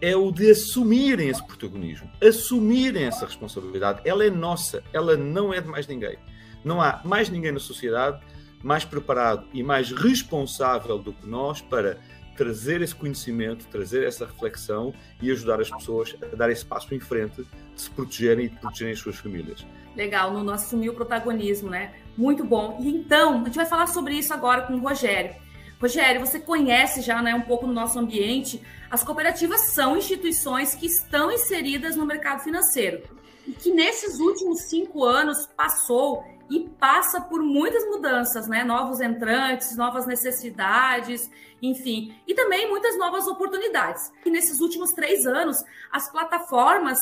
é 0.00 0.14
o 0.16 0.30
de 0.30 0.50
assumirem 0.50 1.28
esse 1.28 1.44
protagonismo, 1.44 2.10
assumirem 2.22 3.04
essa 3.04 3.26
responsabilidade. 3.26 4.00
Ela 4.04 4.24
é 4.24 4.30
nossa, 4.30 4.82
ela 4.92 5.16
não 5.16 5.52
é 5.52 5.60
de 5.60 5.68
mais 5.68 5.86
ninguém. 5.86 6.18
Não 6.64 6.80
há 6.80 7.00
mais 7.04 7.28
ninguém 7.28 7.52
na 7.52 7.60
sociedade 7.60 8.20
mais 8.64 8.82
preparado 8.82 9.46
e 9.52 9.62
mais 9.62 9.92
responsável 9.92 10.98
do 10.98 11.12
que 11.12 11.26
nós 11.26 11.60
para 11.60 11.98
trazer 12.34 12.80
esse 12.80 12.94
conhecimento, 12.94 13.66
trazer 13.68 14.02
essa 14.04 14.24
reflexão 14.24 14.92
e 15.22 15.30
ajudar 15.30 15.60
as 15.60 15.70
pessoas 15.70 16.16
a 16.20 16.34
dar 16.34 16.50
esse 16.50 16.64
passo 16.64 16.92
em 16.94 16.98
frente 16.98 17.42
de 17.42 17.80
se 17.80 17.90
protegerem 17.90 18.46
e 18.46 18.48
de 18.48 18.56
protegerem 18.56 18.94
as 18.94 18.98
suas 18.98 19.16
famílias. 19.16 19.64
Legal, 19.94 20.32
Nuno 20.32 20.50
assumiu 20.50 20.92
o 20.92 20.94
protagonismo, 20.96 21.70
né? 21.70 21.94
Muito 22.16 22.42
bom. 22.42 22.78
E 22.80 22.88
então, 22.88 23.42
a 23.42 23.44
gente 23.44 23.54
vai 23.54 23.66
falar 23.66 23.86
sobre 23.86 24.14
isso 24.14 24.32
agora 24.32 24.62
com 24.62 24.72
o 24.74 24.80
Rogério. 24.80 25.36
Rogério, 25.80 26.20
você 26.20 26.40
conhece 26.40 27.02
já 27.02 27.20
né, 27.22 27.34
um 27.34 27.42
pouco 27.42 27.66
no 27.66 27.72
nosso 27.72 27.98
ambiente. 27.98 28.62
As 28.90 29.04
cooperativas 29.04 29.72
são 29.72 29.96
instituições 29.96 30.74
que 30.74 30.86
estão 30.86 31.30
inseridas 31.30 31.94
no 31.94 32.06
mercado 32.06 32.42
financeiro 32.42 33.02
e 33.46 33.52
que 33.52 33.70
nesses 33.70 34.18
últimos 34.18 34.62
cinco 34.62 35.04
anos 35.04 35.46
passou 35.56 36.24
e 36.50 36.68
passa 36.78 37.20
por 37.20 37.42
muitas 37.42 37.84
mudanças, 37.86 38.46
né? 38.48 38.64
Novos 38.64 39.00
entrantes, 39.00 39.76
novas 39.76 40.06
necessidades, 40.06 41.30
enfim, 41.62 42.14
e 42.26 42.34
também 42.34 42.68
muitas 42.68 42.98
novas 42.98 43.26
oportunidades. 43.26 44.12
E 44.24 44.30
nesses 44.30 44.60
últimos 44.60 44.92
três 44.92 45.26
anos, 45.26 45.56
as 45.90 46.10
plataformas 46.10 46.98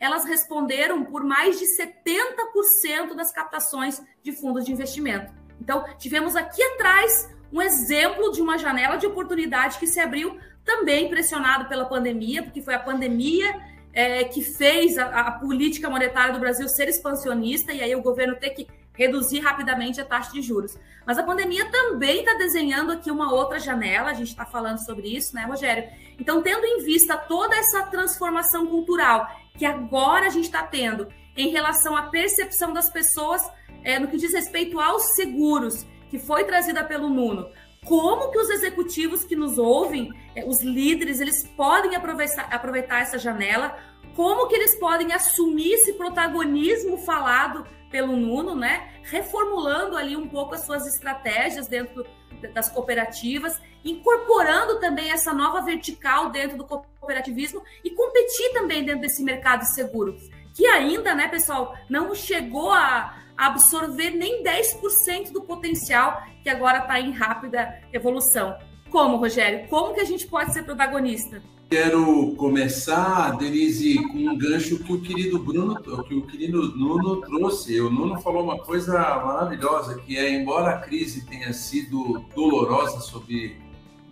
elas 0.00 0.24
responderam 0.24 1.04
por 1.04 1.22
mais 1.22 1.58
de 1.58 1.66
70% 1.66 3.14
das 3.14 3.30
captações 3.30 4.02
de 4.22 4.32
fundos 4.32 4.64
de 4.64 4.72
investimento. 4.72 5.30
Então, 5.60 5.84
tivemos 5.98 6.34
aqui 6.34 6.62
atrás 6.62 7.28
um 7.52 7.60
exemplo 7.60 8.32
de 8.32 8.40
uma 8.40 8.56
janela 8.56 8.96
de 8.96 9.06
oportunidade 9.06 9.78
que 9.78 9.86
se 9.86 10.00
abriu 10.00 10.38
também 10.64 11.10
pressionado 11.10 11.68
pela 11.68 11.84
pandemia, 11.84 12.42
porque 12.42 12.62
foi 12.62 12.74
a 12.74 12.78
pandemia 12.78 13.60
é, 13.92 14.24
que 14.24 14.42
fez 14.42 14.96
a, 14.96 15.06
a, 15.06 15.32
política 15.32 15.90
monetária 15.90 16.32
do 16.32 16.40
Brasil 16.40 16.68
ser 16.68 16.88
expansionista 16.88 17.72
e 17.72 17.82
aí 17.82 17.94
o 17.94 18.02
governo 18.02 18.36
ter 18.36 18.50
que 18.50 18.66
reduzir 19.00 19.40
rapidamente 19.40 19.98
a 19.98 20.04
taxa 20.04 20.30
de 20.30 20.42
juros. 20.42 20.76
Mas 21.06 21.16
a 21.16 21.22
pandemia 21.22 21.70
também 21.70 22.20
está 22.20 22.34
desenhando 22.34 22.92
aqui 22.92 23.10
uma 23.10 23.32
outra 23.32 23.58
janela, 23.58 24.10
a 24.10 24.14
gente 24.14 24.28
está 24.28 24.44
falando 24.44 24.76
sobre 24.84 25.08
isso, 25.08 25.34
né, 25.34 25.44
Rogério? 25.44 25.88
Então, 26.18 26.42
tendo 26.42 26.66
em 26.66 26.84
vista 26.84 27.16
toda 27.16 27.56
essa 27.56 27.84
transformação 27.84 28.66
cultural 28.66 29.26
que 29.56 29.64
agora 29.64 30.26
a 30.26 30.28
gente 30.28 30.44
está 30.44 30.62
tendo 30.62 31.08
em 31.34 31.48
relação 31.48 31.96
à 31.96 32.02
percepção 32.04 32.74
das 32.74 32.90
pessoas 32.90 33.42
é, 33.82 33.98
no 33.98 34.06
que 34.06 34.18
diz 34.18 34.34
respeito 34.34 34.78
aos 34.78 35.14
seguros, 35.14 35.86
que 36.10 36.18
foi 36.18 36.44
trazida 36.44 36.84
pelo 36.84 37.08
Nuno, 37.08 37.48
como 37.84 38.30
que 38.30 38.38
os 38.38 38.50
executivos 38.50 39.24
que 39.24 39.34
nos 39.34 39.58
ouvem, 39.58 40.12
é, 40.34 40.44
os 40.44 40.62
líderes, 40.62 41.20
eles 41.20 41.46
podem 41.56 41.96
aproveitar, 41.96 42.48
aproveitar 42.52 43.00
essa 43.00 43.18
janela, 43.18 43.76
como 44.14 44.48
que 44.48 44.54
eles 44.54 44.78
podem 44.78 45.12
assumir 45.12 45.72
esse 45.72 45.94
protagonismo 45.94 46.98
falado 46.98 47.66
pelo 47.90 48.16
Nuno, 48.16 48.54
né? 48.54 48.92
Reformulando 49.02 49.96
ali 49.96 50.16
um 50.16 50.28
pouco 50.28 50.54
as 50.54 50.64
suas 50.64 50.86
estratégias 50.86 51.66
dentro 51.66 52.06
das 52.54 52.70
cooperativas, 52.70 53.60
incorporando 53.84 54.78
também 54.78 55.10
essa 55.10 55.32
nova 55.32 55.60
vertical 55.62 56.30
dentro 56.30 56.56
do 56.56 56.64
cooperativismo 56.64 57.62
e 57.84 57.90
competir 57.90 58.52
também 58.52 58.84
dentro 58.84 59.02
desse 59.02 59.22
mercado 59.22 59.64
seguro, 59.64 60.16
que 60.54 60.66
ainda, 60.66 61.14
né, 61.14 61.28
pessoal, 61.28 61.74
não 61.88 62.14
chegou 62.14 62.72
a 62.72 63.19
absorver 63.46 64.10
nem 64.10 64.42
10% 64.42 65.32
do 65.32 65.40
potencial 65.42 66.22
que 66.42 66.48
agora 66.48 66.78
está 66.78 67.00
em 67.00 67.10
rápida 67.10 67.80
evolução. 67.92 68.56
Como, 68.90 69.16
Rogério? 69.16 69.68
Como 69.68 69.94
que 69.94 70.00
a 70.00 70.04
gente 70.04 70.26
pode 70.26 70.52
ser 70.52 70.64
protagonista? 70.64 71.42
Quero 71.70 72.34
começar, 72.34 73.36
Denise, 73.38 74.02
com 74.08 74.18
um 74.18 74.36
gancho 74.36 74.82
que 74.82 74.92
o 74.92 75.00
querido 75.00 75.38
Bruno, 75.38 75.80
que 75.80 76.14
o 76.14 76.26
querido 76.26 76.76
Nuno 76.76 77.20
trouxe. 77.20 77.80
O 77.80 77.88
Nuno 77.88 78.20
falou 78.20 78.42
uma 78.42 78.58
coisa 78.58 78.98
maravilhosa, 78.98 79.94
que 80.00 80.18
é, 80.18 80.34
embora 80.34 80.70
a 80.70 80.78
crise 80.78 81.24
tenha 81.26 81.52
sido 81.52 82.24
dolorosa 82.34 82.98
sobre 83.00 83.56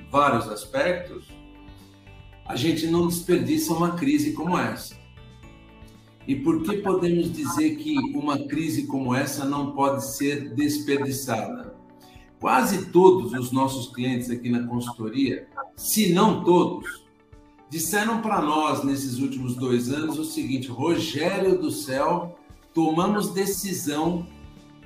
vários 0.08 0.48
aspectos, 0.48 1.26
a 2.46 2.54
gente 2.56 2.86
não 2.86 3.08
desperdiça 3.08 3.72
uma 3.72 3.96
crise 3.96 4.32
como 4.32 4.56
essa. 4.56 4.97
E 6.28 6.36
por 6.36 6.62
que 6.62 6.76
podemos 6.82 7.32
dizer 7.32 7.76
que 7.76 7.96
uma 8.14 8.38
crise 8.38 8.86
como 8.86 9.14
essa 9.14 9.46
não 9.46 9.72
pode 9.72 10.04
ser 10.04 10.54
desperdiçada? 10.54 11.74
Quase 12.38 12.90
todos 12.90 13.32
os 13.32 13.50
nossos 13.50 13.90
clientes 13.94 14.28
aqui 14.28 14.50
na 14.50 14.66
consultoria, 14.66 15.48
se 15.74 16.12
não 16.12 16.44
todos, 16.44 17.06
disseram 17.70 18.20
para 18.20 18.42
nós 18.42 18.84
nesses 18.84 19.18
últimos 19.18 19.56
dois 19.56 19.90
anos 19.90 20.18
o 20.18 20.24
seguinte: 20.24 20.68
Rogério 20.68 21.58
do 21.58 21.70
céu, 21.70 22.38
tomamos 22.74 23.30
decisão 23.30 24.26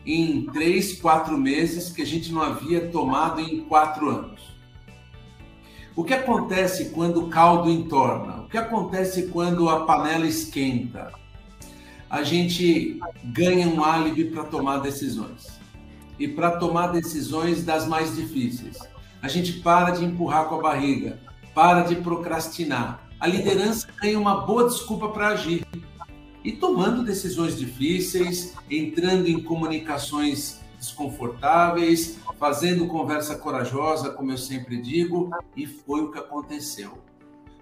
em 0.06 0.46
três, 0.46 0.92
quatro 1.00 1.36
meses 1.36 1.90
que 1.90 2.02
a 2.02 2.06
gente 2.06 2.30
não 2.30 2.40
havia 2.40 2.88
tomado 2.88 3.40
em 3.40 3.62
quatro 3.62 4.08
anos. 4.08 4.40
O 5.96 6.04
que 6.04 6.14
acontece 6.14 6.90
quando 6.90 7.24
o 7.24 7.28
caldo 7.28 7.68
entorna? 7.68 8.42
O 8.42 8.48
que 8.48 8.56
acontece 8.56 9.26
quando 9.26 9.68
a 9.68 9.84
panela 9.84 10.24
esquenta? 10.24 11.20
A 12.12 12.22
gente 12.22 13.00
ganha 13.24 13.66
um 13.66 13.82
álibi 13.82 14.26
para 14.26 14.44
tomar 14.44 14.80
decisões. 14.80 15.46
E 16.18 16.28
para 16.28 16.58
tomar 16.58 16.88
decisões 16.88 17.64
das 17.64 17.88
mais 17.88 18.14
difíceis. 18.14 18.76
A 19.22 19.28
gente 19.28 19.54
para 19.60 19.92
de 19.92 20.04
empurrar 20.04 20.44
com 20.44 20.56
a 20.56 20.60
barriga 20.60 21.18
para 21.54 21.80
de 21.80 21.96
procrastinar. 21.96 23.08
A 23.18 23.26
liderança 23.26 23.88
ganha 23.98 24.18
uma 24.18 24.44
boa 24.44 24.64
desculpa 24.68 25.08
para 25.08 25.28
agir. 25.28 25.66
E 26.44 26.52
tomando 26.52 27.02
decisões 27.02 27.58
difíceis, 27.58 28.52
entrando 28.70 29.28
em 29.28 29.42
comunicações 29.42 30.60
desconfortáveis, 30.78 32.18
fazendo 32.38 32.88
conversa 32.88 33.36
corajosa, 33.36 34.10
como 34.10 34.32
eu 34.32 34.38
sempre 34.38 34.82
digo, 34.82 35.30
e 35.56 35.66
foi 35.66 36.02
o 36.02 36.10
que 36.10 36.18
aconteceu. 36.18 36.98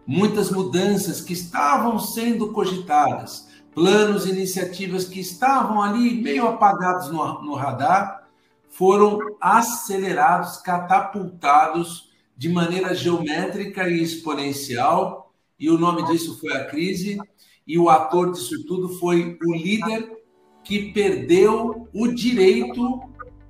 Muitas 0.05 0.51
mudanças 0.51 1.21
que 1.21 1.35
estavam 1.35 2.01
sendo 2.01 2.53
cogitadas, 2.53 3.50
planos, 3.81 4.27
iniciativas 4.27 5.07
que 5.07 5.21
estavam 5.21 5.81
ali 5.81 6.21
meio 6.21 6.47
apagados 6.47 7.11
no, 7.11 7.41
no 7.41 7.55
radar, 7.55 8.29
foram 8.69 9.19
acelerados, 9.41 10.59
catapultados 10.59 12.11
de 12.37 12.51
maneira 12.51 12.95
geométrica 12.95 13.89
e 13.89 14.03
exponencial, 14.03 15.33
e 15.59 15.71
o 15.71 15.79
nome 15.79 16.05
disso 16.05 16.39
foi 16.39 16.53
a 16.53 16.67
crise, 16.67 17.19
e 17.67 17.79
o 17.79 17.89
ator 17.89 18.33
disso 18.33 18.67
tudo 18.67 18.91
foi 18.99 19.39
o 19.47 19.55
líder 19.55 20.25
que 20.63 20.93
perdeu 20.93 21.89
o 21.95 22.09
direito 22.09 23.01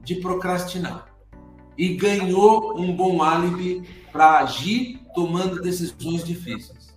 de 0.01 0.15
procrastinar 0.15 1.07
e 1.77 1.97
ganhou 1.97 2.81
um 2.81 2.95
bom 2.95 3.21
álibi 3.21 3.83
para 4.13 4.39
agir 4.39 5.01
tomando 5.13 5.61
decisões 5.61 6.23
difíceis. 6.23 6.97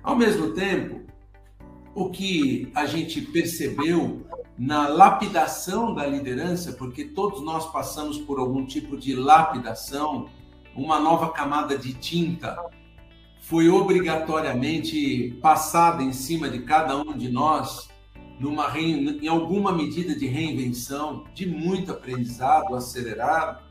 Ao 0.00 0.14
mesmo 0.14 0.52
tempo, 0.52 1.10
o 2.00 2.10
que 2.10 2.70
a 2.74 2.86
gente 2.86 3.20
percebeu 3.20 4.26
na 4.58 4.88
lapidação 4.88 5.94
da 5.94 6.06
liderança, 6.06 6.72
porque 6.72 7.04
todos 7.04 7.42
nós 7.42 7.70
passamos 7.70 8.18
por 8.18 8.38
algum 8.38 8.64
tipo 8.64 8.96
de 8.96 9.14
lapidação, 9.14 10.28
uma 10.74 10.98
nova 10.98 11.30
camada 11.30 11.76
de 11.76 11.92
tinta 11.94 12.56
foi 13.42 13.68
obrigatoriamente 13.68 15.38
passada 15.42 16.02
em 16.02 16.12
cima 16.12 16.48
de 16.48 16.60
cada 16.60 16.96
um 16.96 17.16
de 17.16 17.28
nós 17.28 17.88
numa 18.38 18.70
em 18.78 19.28
alguma 19.28 19.70
medida 19.70 20.14
de 20.14 20.26
reinvenção, 20.26 21.24
de 21.34 21.46
muito 21.46 21.92
aprendizado 21.92 22.74
acelerado, 22.74 23.62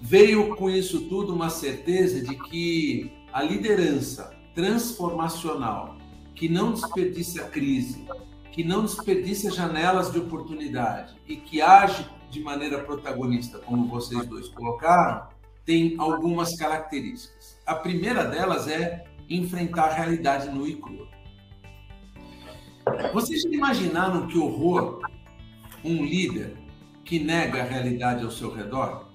veio 0.00 0.56
com 0.56 0.70
isso 0.70 1.02
tudo 1.02 1.34
uma 1.34 1.50
certeza 1.50 2.22
de 2.22 2.34
que 2.44 3.12
a 3.30 3.42
liderança 3.42 4.34
transformacional, 4.54 5.93
que 6.34 6.48
não 6.48 6.72
desperdiça 6.72 7.42
a 7.42 7.48
crise, 7.48 8.06
que 8.50 8.64
não 8.64 8.84
desperdiça 8.84 9.50
janelas 9.50 10.12
de 10.12 10.18
oportunidade 10.18 11.14
e 11.26 11.36
que 11.36 11.60
age 11.60 12.06
de 12.30 12.40
maneira 12.40 12.82
protagonista, 12.82 13.58
como 13.58 13.88
vocês 13.88 14.26
dois 14.26 14.48
colocaram, 14.48 15.28
tem 15.64 15.94
algumas 15.98 16.56
características. 16.56 17.58
A 17.64 17.74
primeira 17.74 18.24
delas 18.24 18.68
é 18.68 19.04
enfrentar 19.28 19.84
a 19.84 19.94
realidade 19.94 20.50
no 20.50 20.66
e 20.66 20.74
crua. 20.74 21.08
Vocês 23.12 23.42
já 23.42 23.48
imaginaram 23.48 24.26
que 24.26 24.36
horror 24.36 25.00
um 25.82 26.04
líder 26.04 26.56
que 27.04 27.18
nega 27.18 27.62
a 27.62 27.64
realidade 27.64 28.24
ao 28.24 28.30
seu 28.30 28.52
redor? 28.52 29.08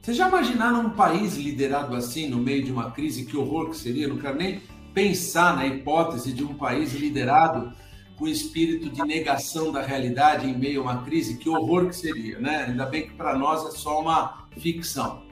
Vocês 0.00 0.16
já 0.16 0.28
imaginaram 0.28 0.86
um 0.86 0.90
país 0.90 1.36
liderado 1.36 1.94
assim 1.96 2.28
no 2.28 2.38
meio 2.38 2.64
de 2.64 2.72
uma 2.72 2.92
crise? 2.92 3.26
Que 3.26 3.36
horror 3.36 3.70
que 3.70 3.76
seria? 3.76 4.06
Não 4.08 4.18
quero 4.18 4.36
nem 4.36 4.62
pensar 4.96 5.54
na 5.54 5.66
hipótese 5.66 6.32
de 6.32 6.42
um 6.42 6.54
país 6.54 6.94
liderado 6.94 7.70
com 8.16 8.26
espírito 8.26 8.88
de 8.88 9.02
negação 9.02 9.70
da 9.70 9.82
realidade 9.82 10.48
em 10.48 10.56
meio 10.56 10.80
a 10.80 10.84
uma 10.84 11.02
crise. 11.02 11.36
Que 11.36 11.50
horror 11.50 11.88
que 11.88 11.96
seria, 11.96 12.38
né? 12.38 12.64
Ainda 12.66 12.86
bem 12.86 13.06
que 13.06 13.12
para 13.12 13.36
nós 13.36 13.66
é 13.66 13.76
só 13.76 14.00
uma 14.00 14.48
ficção. 14.56 15.22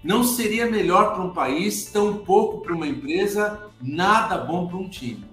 Não 0.00 0.22
seria 0.22 0.70
melhor 0.70 1.12
para 1.12 1.24
um 1.24 1.34
país, 1.34 1.90
tão 1.90 2.18
pouco 2.18 2.60
para 2.60 2.72
uma 2.72 2.86
empresa, 2.86 3.68
nada 3.82 4.38
bom 4.38 4.68
para 4.68 4.76
um 4.76 4.88
time. 4.88 5.28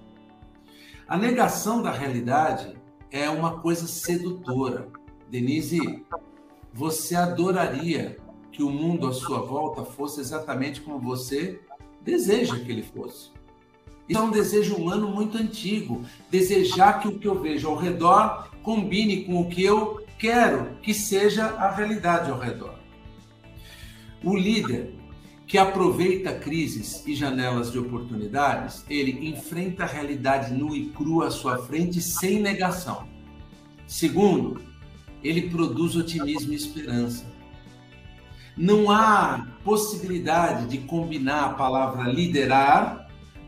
A 1.06 1.16
negação 1.16 1.80
da 1.80 1.92
realidade 1.92 2.76
é 3.12 3.30
uma 3.30 3.60
coisa 3.60 3.86
sedutora. 3.86 4.88
Denise, 5.30 6.04
você 6.74 7.14
adoraria 7.14 8.16
que 8.50 8.64
o 8.64 8.70
mundo 8.70 9.06
à 9.06 9.12
sua 9.12 9.40
volta 9.40 9.84
fosse 9.84 10.20
exatamente 10.20 10.80
como 10.80 10.98
você 10.98 11.60
deseja 12.00 12.58
que 12.58 12.72
ele 12.72 12.82
fosse. 12.82 13.30
Isso 14.08 14.18
é 14.18 14.22
um 14.22 14.30
desejo 14.30 14.76
humano 14.76 15.08
muito 15.08 15.38
antigo. 15.38 16.04
Desejar 16.30 17.00
que 17.00 17.08
o 17.08 17.18
que 17.18 17.26
eu 17.26 17.40
vejo 17.40 17.68
ao 17.68 17.76
redor 17.76 18.50
combine 18.62 19.24
com 19.24 19.40
o 19.40 19.48
que 19.48 19.62
eu 19.62 20.04
quero 20.18 20.76
que 20.82 20.94
seja 20.94 21.46
a 21.46 21.70
realidade 21.70 22.30
ao 22.30 22.38
redor. 22.38 22.78
O 24.22 24.36
líder 24.36 24.94
que 25.46 25.58
aproveita 25.58 26.32
crises 26.32 27.04
e 27.06 27.14
janelas 27.14 27.72
de 27.72 27.78
oportunidades, 27.78 28.84
ele 28.88 29.28
enfrenta 29.28 29.82
a 29.82 29.86
realidade 29.86 30.54
nua 30.54 30.76
e 30.76 30.86
crua 30.86 31.26
à 31.26 31.30
sua 31.30 31.58
frente 31.58 32.00
sem 32.00 32.40
negação. 32.40 33.06
Segundo, 33.86 34.62
ele 35.22 35.50
produz 35.50 35.96
otimismo 35.96 36.52
e 36.52 36.56
esperança. 36.56 37.26
Não 38.56 38.90
há 38.90 39.46
possibilidade 39.64 40.66
de 40.68 40.78
combinar 40.78 41.44
a 41.44 41.54
palavra 41.54 42.10
liderar 42.10 43.01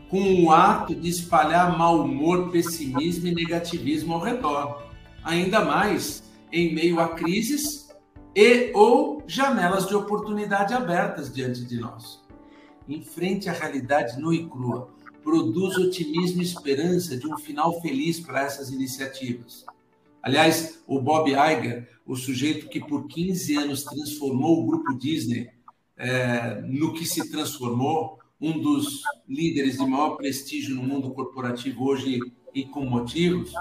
com 0.09 0.43
o 0.43 0.51
ato 0.51 0.93
de 0.93 1.09
espalhar 1.09 1.77
mau 1.77 2.03
humor, 2.03 2.51
pessimismo 2.51 3.27
e 3.27 3.33
negativismo 3.33 4.13
ao 4.13 4.21
redor. 4.21 4.83
Ainda 5.23 5.63
mais 5.63 6.23
em 6.51 6.73
meio 6.73 6.99
a 6.99 7.09
crises 7.09 7.89
e 8.35 8.71
ou 8.73 9.23
janelas 9.25 9.87
de 9.87 9.95
oportunidade 9.95 10.73
abertas 10.73 11.33
diante 11.33 11.65
de 11.65 11.79
nós. 11.79 12.21
Enfrente 12.87 13.49
a 13.49 13.53
realidade 13.53 14.19
nua 14.19 14.35
e 14.35 14.45
crua. 14.45 14.89
Produz 15.23 15.77
otimismo 15.77 16.41
e 16.41 16.45
esperança 16.45 17.17
de 17.17 17.27
um 17.27 17.37
final 17.37 17.81
feliz 17.81 18.19
para 18.19 18.43
essas 18.43 18.69
iniciativas. 18.69 19.65
Aliás, 20.21 20.83
o 20.85 20.99
Bob 21.01 21.31
Iger, 21.31 21.87
o 22.05 22.15
sujeito 22.15 22.67
que 22.67 22.79
por 22.79 23.07
15 23.07 23.55
anos 23.55 23.83
transformou 23.83 24.61
o 24.61 24.67
grupo 24.67 24.93
Disney 24.97 25.49
é, 25.97 26.61
no 26.61 26.93
que 26.93 27.05
se 27.05 27.31
transformou, 27.31 28.19
um 28.39 28.59
dos 28.59 29.01
líderes 29.27 29.77
de 29.77 29.85
maior 29.85 30.17
prestígio 30.17 30.75
no 30.75 30.83
mundo 30.83 31.11
corporativo 31.11 31.85
hoje 31.85 32.19
e 32.53 32.65
com 32.65 32.85
motivos. 32.85 33.53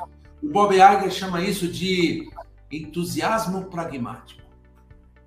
O 0.42 0.48
Bob 0.48 0.74
Iger 0.74 1.10
chama 1.10 1.42
isso 1.42 1.68
de 1.68 2.28
entusiasmo 2.70 3.64
pragmático. 3.64 4.42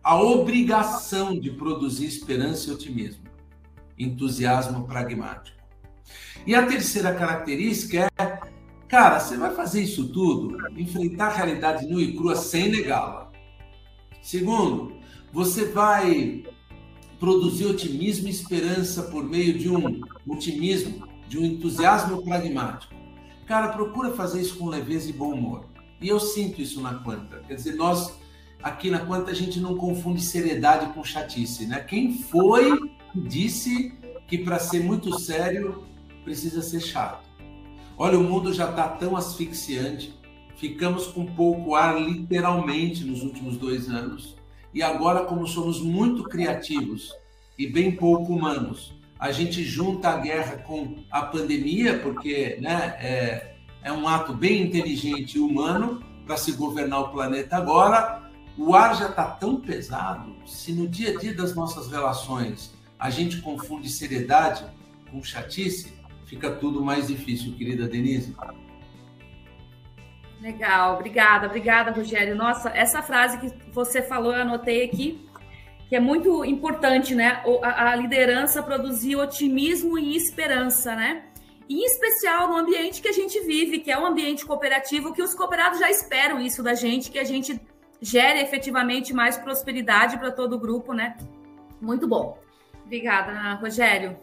A 0.04 0.22
obrigação 0.22 1.40
de 1.40 1.52
produzir 1.52 2.06
esperança 2.06 2.70
e 2.70 2.74
otimismo. 2.74 3.24
Entusiasmo 3.98 4.86
pragmático. 4.86 5.58
E 6.46 6.56
a 6.56 6.66
terceira 6.66 7.14
característica 7.14 8.10
é, 8.18 8.40
cara, 8.88 9.20
você 9.20 9.36
vai 9.36 9.54
fazer 9.54 9.82
isso 9.82 10.08
tudo, 10.10 10.58
enfrentar 10.78 11.28
a 11.28 11.34
realidade 11.34 11.86
nua 11.88 12.02
e 12.02 12.16
crua 12.16 12.36
sem 12.36 12.70
negá-la. 12.70 13.32
Segundo, 14.22 14.96
você 15.34 15.66
vai 15.66 16.44
produzir 17.20 17.66
otimismo 17.66 18.28
e 18.28 18.32
esperança 18.32 19.04
por 19.04 19.24
meio 19.24 19.58
de 19.58 19.70
um 19.70 20.02
otimismo, 20.28 21.08
de 21.28 21.38
um 21.38 21.46
entusiasmo 21.46 22.24
pragmático. 22.24 22.94
Cara, 23.46 23.70
procura 23.70 24.12
fazer 24.12 24.42
isso 24.42 24.58
com 24.58 24.68
leveza 24.68 25.10
e 25.10 25.14
bom 25.14 25.34
humor. 25.34 25.66
E 26.00 26.08
eu 26.08 26.20
sinto 26.20 26.62
isso 26.62 26.82
na 26.82 26.96
Quanta. 26.96 27.40
Quer 27.48 27.56
dizer, 27.56 27.76
nós 27.76 28.18
aqui 28.62 28.90
na 28.90 29.00
Quanta 29.00 29.32
a 29.32 29.34
gente 29.34 29.60
não 29.60 29.76
confunde 29.78 30.22
seriedade 30.22 30.94
com 30.94 31.04
chatice, 31.04 31.66
né? 31.66 31.80
Quem 31.80 32.14
foi 32.14 32.92
disse 33.16 33.94
que 34.28 34.38
para 34.38 34.60
ser 34.60 34.84
muito 34.84 35.18
sério 35.20 35.84
precisa 36.24 36.62
ser 36.62 36.82
chato. 36.82 37.26
Olha, 37.98 38.20
o 38.20 38.24
mundo 38.24 38.54
já 38.54 38.70
está 38.70 38.90
tão 38.90 39.16
asfixiante. 39.16 40.14
Ficamos 40.56 41.08
com 41.08 41.26
pouco 41.26 41.74
ar 41.74 42.00
literalmente 42.00 43.04
nos 43.04 43.24
últimos 43.24 43.58
dois 43.58 43.90
anos 43.90 44.37
e 44.78 44.84
agora, 44.84 45.26
como 45.26 45.48
somos 45.48 45.82
muito 45.82 46.24
criativos 46.26 47.12
e 47.58 47.66
bem 47.66 47.96
pouco 47.96 48.32
humanos, 48.32 48.94
a 49.18 49.32
gente 49.32 49.64
junta 49.64 50.10
a 50.10 50.18
guerra 50.18 50.58
com 50.58 50.98
a 51.10 51.24
pandemia, 51.24 51.98
porque 51.98 52.60
né, 52.62 52.96
é, 53.00 53.56
é 53.82 53.92
um 53.92 54.08
ato 54.08 54.36
bem 54.36 54.62
inteligente 54.62 55.40
e 55.40 55.40
humano 55.40 56.04
para 56.28 56.38
se 56.38 56.52
governar 56.52 57.00
o 57.00 57.10
planeta 57.10 57.58
agora. 57.58 58.30
O 58.56 58.76
ar 58.76 58.96
já 58.96 59.10
está 59.10 59.26
tão 59.26 59.60
pesado, 59.60 60.36
se 60.46 60.72
no 60.72 60.88
dia 60.88 61.16
a 61.16 61.18
dia 61.18 61.34
das 61.34 61.56
nossas 61.56 61.90
relações 61.90 62.72
a 63.00 63.10
gente 63.10 63.42
confunde 63.42 63.90
seriedade 63.90 64.64
com 65.10 65.24
chatice, 65.24 65.92
fica 66.28 66.52
tudo 66.52 66.86
mais 66.86 67.08
difícil, 67.08 67.56
querida 67.56 67.88
Denise. 67.88 68.36
Legal, 70.42 70.96
obrigada, 70.96 71.48
obrigada, 71.48 71.92
Rogério. 71.92 72.36
Nossa, 72.36 72.70
essa 72.70 73.02
frase 73.02 73.40
que 73.40 73.72
você 73.72 74.02
falou, 74.02 74.34
eu 74.34 74.42
anotei 74.42 74.84
aqui, 74.86 75.28
que 75.90 75.96
é 75.96 76.00
muito 76.00 76.46
importante, 76.46 77.16
né? 77.16 77.42
A, 77.64 77.92
a 77.92 77.96
liderança 77.96 78.62
produzir 78.62 79.16
otimismo 79.16 79.98
e 79.98 80.16
esperança, 80.16 80.96
né? 80.96 81.24
E 81.68 81.82
em 81.82 81.86
especial 81.86 82.50
no 82.50 82.58
ambiente 82.58 83.02
que 83.02 83.08
a 83.08 83.14
gente 83.14 83.40
vive, 83.42 83.80
que 83.80 83.92
é 83.92 84.00
um 84.00 84.06
ambiente 84.06 84.46
cooperativo, 84.46 85.14
que 85.14 85.22
os 85.22 85.34
cooperados 85.34 85.80
já 85.80 85.90
esperam 85.90 86.40
isso 86.40 86.62
da 86.62 86.74
gente, 86.76 87.12
que 87.12 87.20
a 87.20 87.24
gente 87.24 87.60
gere 88.00 88.40
efetivamente 88.40 89.14
mais 89.14 89.38
prosperidade 89.38 90.18
para 90.18 90.32
todo 90.32 90.56
o 90.56 90.60
grupo, 90.60 90.94
né? 90.94 91.18
Muito 91.82 92.08
bom. 92.08 92.38
Obrigada, 92.86 93.56
Rogério. 93.56 94.18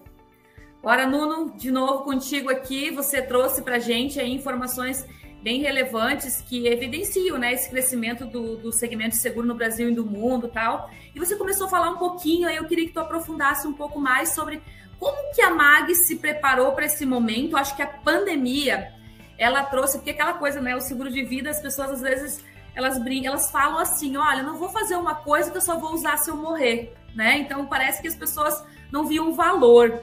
Agora, 0.81 1.07
Nuno, 1.07 1.55
de 1.57 1.71
novo 1.71 2.05
contigo 2.05 2.51
aqui, 2.51 2.91
você 2.91 3.21
trouxe 3.21 3.63
para 3.63 3.77
a 3.77 3.79
gente 3.79 4.23
informações 4.23 5.07
bem 5.45 5.61
relevantes 5.61 6.41
que 6.41 6.67
evidenciam 6.67 7.37
né, 7.37 7.53
esse 7.53 7.69
crescimento 7.69 8.25
do, 8.25 8.57
do 8.57 8.73
segmento 8.73 9.11
de 9.11 9.19
seguro 9.19 9.47
no 9.47 9.55
Brasil 9.55 9.91
e 9.91 9.95
no 9.95 10.03
mundo 10.03 10.49
tal. 10.49 10.91
E 11.15 11.19
você 11.19 11.37
começou 11.37 11.67
a 11.67 11.71
falar 11.71 11.91
um 11.91 11.99
pouquinho, 11.99 12.49
aí 12.49 12.57
eu 12.57 12.65
queria 12.65 12.87
que 12.87 12.95
tu 12.95 12.99
aprofundasse 12.99 13.69
um 13.69 13.75
pouco 13.75 14.01
mais 14.01 14.31
sobre 14.31 14.63
como 14.99 15.35
que 15.35 15.43
a 15.43 15.51
MAG 15.51 15.95
se 15.97 16.17
preparou 16.17 16.73
para 16.73 16.87
esse 16.87 17.05
momento. 17.05 17.59
Acho 17.59 17.77
que 17.77 17.83
a 17.83 17.87
pandemia, 17.87 18.91
ela 19.37 19.63
trouxe, 19.65 19.99
porque 19.99 20.13
aquela 20.13 20.33
coisa, 20.33 20.63
né, 20.63 20.75
o 20.75 20.81
seguro 20.81 21.11
de 21.11 21.23
vida, 21.23 21.51
as 21.51 21.61
pessoas 21.61 21.91
às 21.91 22.01
vezes 22.01 22.43
elas 22.75 22.99
brincam, 22.99 23.33
elas 23.33 23.51
falam 23.51 23.79
assim, 23.79 24.17
olha, 24.17 24.43
não 24.43 24.57
vou 24.57 24.71
fazer 24.71 24.97
uma 24.97 25.15
coisa 25.15 25.51
que 25.51 25.59
eu 25.59 25.63
só 25.63 25.79
vou 25.79 25.93
usar 25.93 26.17
se 26.17 26.31
eu 26.31 26.37
morrer, 26.39 26.95
né? 27.15 27.37
Então 27.37 27.67
parece 27.67 28.01
que 28.01 28.09
as 28.09 28.17
pessoas 28.17 28.65
não 28.91 29.07
viam 29.07 29.35
valor. 29.35 30.03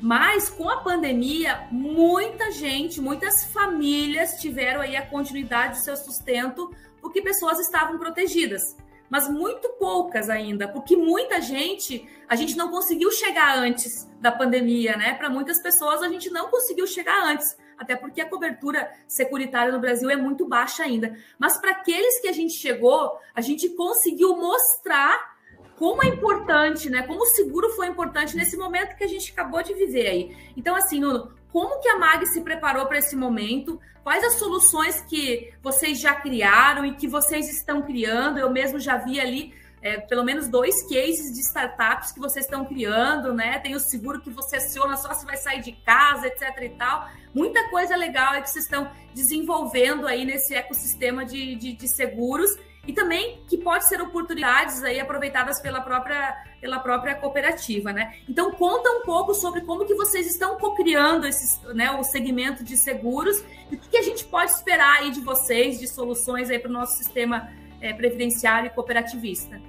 Mas 0.00 0.50
com 0.50 0.68
a 0.68 0.78
pandemia, 0.78 1.66
muita 1.70 2.50
gente, 2.50 3.00
muitas 3.00 3.44
famílias 3.44 4.40
tiveram 4.40 4.82
aí 4.82 4.94
a 4.94 5.06
continuidade 5.06 5.78
do 5.78 5.84
seu 5.84 5.96
sustento 5.96 6.70
porque 7.00 7.22
pessoas 7.22 7.58
estavam 7.60 7.98
protegidas. 7.98 8.76
Mas 9.08 9.28
muito 9.28 9.68
poucas 9.78 10.28
ainda, 10.28 10.66
porque 10.66 10.96
muita 10.96 11.40
gente, 11.40 12.06
a 12.28 12.34
gente 12.34 12.56
não 12.56 12.70
conseguiu 12.70 13.10
chegar 13.12 13.56
antes 13.56 14.10
da 14.20 14.32
pandemia, 14.32 14.96
né? 14.96 15.14
Para 15.14 15.30
muitas 15.30 15.62
pessoas 15.62 16.02
a 16.02 16.08
gente 16.08 16.28
não 16.30 16.50
conseguiu 16.50 16.86
chegar 16.86 17.24
antes, 17.24 17.56
até 17.78 17.94
porque 17.94 18.20
a 18.20 18.28
cobertura 18.28 18.92
securitária 19.06 19.72
no 19.72 19.78
Brasil 19.78 20.10
é 20.10 20.16
muito 20.16 20.48
baixa 20.48 20.82
ainda. 20.82 21.16
Mas 21.38 21.56
para 21.60 21.70
aqueles 21.70 22.20
que 22.20 22.26
a 22.26 22.32
gente 22.32 22.54
chegou, 22.54 23.16
a 23.32 23.40
gente 23.40 23.68
conseguiu 23.70 24.36
mostrar 24.36 25.35
como 25.78 26.02
é 26.02 26.08
importante, 26.08 26.88
né? 26.88 27.02
Como 27.02 27.20
o 27.20 27.26
seguro 27.26 27.70
foi 27.70 27.86
importante 27.86 28.36
nesse 28.36 28.56
momento 28.56 28.96
que 28.96 29.04
a 29.04 29.08
gente 29.08 29.30
acabou 29.32 29.62
de 29.62 29.74
viver 29.74 30.08
aí. 30.08 30.36
Então, 30.56 30.74
assim, 30.74 31.00
Nuno, 31.00 31.30
como 31.52 31.80
que 31.80 31.88
a 31.88 31.98
MAG 31.98 32.26
se 32.26 32.40
preparou 32.40 32.86
para 32.86 32.98
esse 32.98 33.14
momento? 33.14 33.78
Quais 34.02 34.24
as 34.24 34.34
soluções 34.34 35.00
que 35.02 35.52
vocês 35.62 36.00
já 36.00 36.14
criaram 36.14 36.84
e 36.84 36.94
que 36.94 37.06
vocês 37.06 37.48
estão 37.50 37.82
criando? 37.82 38.38
Eu 38.38 38.50
mesmo 38.50 38.78
já 38.78 38.96
vi 38.96 39.20
ali 39.20 39.54
é, 39.82 39.98
pelo 39.98 40.24
menos 40.24 40.48
dois 40.48 40.82
cases 40.88 41.32
de 41.32 41.40
startups 41.40 42.10
que 42.10 42.18
vocês 42.18 42.44
estão 42.44 42.64
criando, 42.64 43.32
né? 43.32 43.58
Tem 43.58 43.74
o 43.74 43.80
seguro 43.80 44.20
que 44.20 44.30
você 44.30 44.56
aciona 44.56 44.96
só 44.96 45.12
se 45.12 45.24
vai 45.24 45.36
sair 45.36 45.60
de 45.60 45.72
casa, 45.72 46.26
etc 46.26 46.42
e 46.62 46.70
tal. 46.70 47.08
Muita 47.34 47.68
coisa 47.68 47.94
legal 47.94 48.34
é 48.34 48.40
que 48.40 48.50
vocês 48.50 48.64
estão 48.64 48.90
desenvolvendo 49.14 50.06
aí 50.06 50.24
nesse 50.24 50.54
ecossistema 50.54 51.24
de, 51.24 51.54
de, 51.54 51.72
de 51.74 51.88
seguros 51.88 52.50
e 52.86 52.92
também 52.92 53.40
que 53.48 53.58
pode 53.58 53.88
ser 53.88 54.00
oportunidades 54.00 54.82
aí 54.82 55.00
aproveitadas 55.00 55.60
pela 55.60 55.80
própria, 55.80 56.36
pela 56.60 56.78
própria 56.78 57.14
cooperativa, 57.14 57.92
né? 57.92 58.16
Então 58.28 58.52
conta 58.52 58.88
um 58.90 59.02
pouco 59.02 59.34
sobre 59.34 59.62
como 59.62 59.84
que 59.84 59.94
vocês 59.94 60.26
estão 60.26 60.56
co-criando 60.56 61.26
esses, 61.26 61.60
né, 61.74 61.90
o 61.90 62.04
segmento 62.04 62.62
de 62.62 62.76
seguros 62.76 63.42
e 63.70 63.74
o 63.74 63.78
que, 63.78 63.88
que, 63.88 63.96
a 63.96 64.02
gente 64.02 64.24
pode 64.24 64.52
esperar 64.52 65.00
aí 65.00 65.10
de 65.10 65.20
vocês, 65.20 65.80
de 65.80 65.88
soluções 65.88 66.48
aí 66.48 66.58
para 66.58 66.70
o 66.70 66.72
nosso 66.72 66.96
sistema 66.96 67.50
é, 67.80 67.92
previdenciário 67.92 68.68
e 68.68 68.70
cooperativista. 68.70 69.60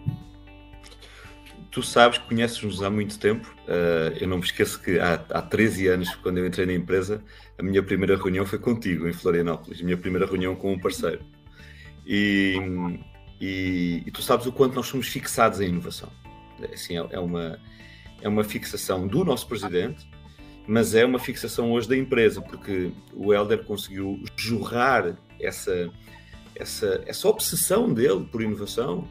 Tu 1.72 1.84
sabes 1.84 2.18
conheces-nos 2.20 2.82
há 2.82 2.90
muito 2.90 3.20
tempo. 3.20 3.56
Uh, 3.68 4.18
eu 4.20 4.28
não 4.28 4.38
me 4.38 4.44
esqueço 4.44 4.82
que 4.82 5.00
há, 5.00 5.14
há 5.30 5.42
13 5.42 5.88
anos, 5.88 6.16
quando 6.16 6.38
eu 6.40 6.48
entrei 6.48 6.66
na 6.66 6.74
empresa, 6.74 7.24
a 7.58 7.62
minha 7.62 7.84
primeira 7.84 8.16
reunião 8.16 8.46
foi 8.46 8.58
contigo, 8.58 9.08
em 9.08 9.14
Florianópolis. 9.14 9.82
A 9.82 9.84
minha 9.84 9.98
primeira 9.98 10.26
reunião 10.26 10.56
com 10.56 10.74
um 10.74 10.80
parceiro. 10.80 11.24
E, 12.08 12.56
e, 13.42 14.04
e, 14.06 14.12
tu 14.12 14.22
sabes 14.22 14.46
o 14.46 14.52
quanto 14.52 14.76
nós 14.76 14.88
somos 14.88 15.08
fixados 15.08 15.60
em 15.60 15.68
inovação. 15.68 16.10
Assim, 16.74 16.98
é, 16.98 17.06
é, 17.12 17.20
uma, 17.20 17.60
é 18.22 18.30
uma 18.30 18.44
fixação 18.44 19.06
do 19.06 19.26
nosso 19.26 19.48
presidente, 19.48 20.10
mas 20.66 20.96
é 20.96 21.06
uma 21.06 21.20
fixação 21.20 21.72
hoje 21.72 21.90
da 21.90 21.98
empresa, 21.98 22.42
porque 22.42 22.92
o 23.14 23.34
Helder 23.34 23.64
conseguiu 23.66 24.24
jorrar 24.38 25.18
essa, 25.40 25.92
essa, 26.56 27.04
essa 27.06 27.28
obsessão 27.28 27.94
dele 27.94 28.26
por 28.32 28.42
inovação 28.42 29.08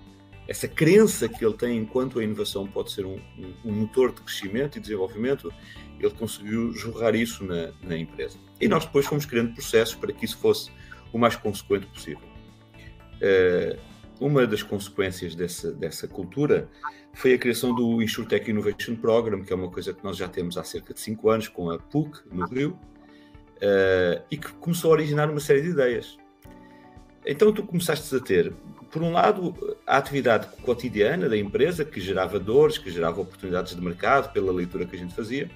essa 0.48 0.68
crença 0.68 1.28
que 1.28 1.44
ele 1.44 1.54
tem 1.54 1.78
enquanto 1.78 2.18
a 2.18 2.24
inovação 2.24 2.66
pode 2.66 2.92
ser 2.92 3.04
um, 3.04 3.20
um, 3.38 3.54
um 3.64 3.72
motor 3.72 4.12
de 4.12 4.22
crescimento 4.22 4.78
e 4.78 4.80
desenvolvimento, 4.80 5.52
ele 5.98 6.10
conseguiu 6.10 6.72
jorrar 6.72 7.14
isso 7.14 7.44
na, 7.44 7.72
na, 7.82 7.96
empresa. 7.96 8.38
E 8.60 8.68
nós 8.68 8.84
depois 8.84 9.06
fomos 9.06 9.26
criando 9.26 9.54
processos 9.54 9.96
para 9.96 10.12
que 10.12 10.24
isso 10.24 10.38
fosse 10.38 10.70
o 11.12 11.18
mais 11.18 11.34
consequente 11.34 11.86
possível. 11.86 12.35
Uh, 13.16 13.78
uma 14.18 14.46
das 14.46 14.62
consequências 14.62 15.34
dessa, 15.34 15.72
dessa 15.72 16.08
cultura 16.08 16.68
foi 17.12 17.34
a 17.34 17.38
criação 17.38 17.74
do 17.74 18.02
InsurTech 18.02 18.50
Innovation 18.50 18.96
Program, 18.96 19.42
que 19.42 19.52
é 19.52 19.56
uma 19.56 19.70
coisa 19.70 19.92
que 19.92 20.02
nós 20.02 20.16
já 20.16 20.28
temos 20.28 20.56
há 20.56 20.64
cerca 20.64 20.94
de 20.94 21.00
cinco 21.00 21.28
anos 21.28 21.48
com 21.48 21.70
a 21.70 21.78
PUC, 21.78 22.20
no 22.30 22.46
Rio, 22.46 22.70
uh, 22.70 24.22
e 24.30 24.36
que 24.36 24.52
começou 24.54 24.90
a 24.90 24.94
originar 24.94 25.30
uma 25.30 25.40
série 25.40 25.62
de 25.62 25.68
ideias. 25.68 26.16
Então 27.26 27.52
tu 27.52 27.62
começaste 27.62 28.14
a 28.14 28.20
ter, 28.20 28.52
por 28.90 29.02
um 29.02 29.12
lado, 29.12 29.76
a 29.86 29.96
atividade 29.96 30.48
cotidiana 30.62 31.28
da 31.28 31.36
empresa, 31.36 31.84
que 31.84 32.00
gerava 32.00 32.38
dores, 32.38 32.78
que 32.78 32.90
gerava 32.90 33.20
oportunidades 33.20 33.74
de 33.74 33.82
mercado 33.82 34.32
pela 34.32 34.52
leitura 34.52 34.86
que 34.86 34.94
a 34.94 34.98
gente 34.98 35.14
fazia, 35.14 35.50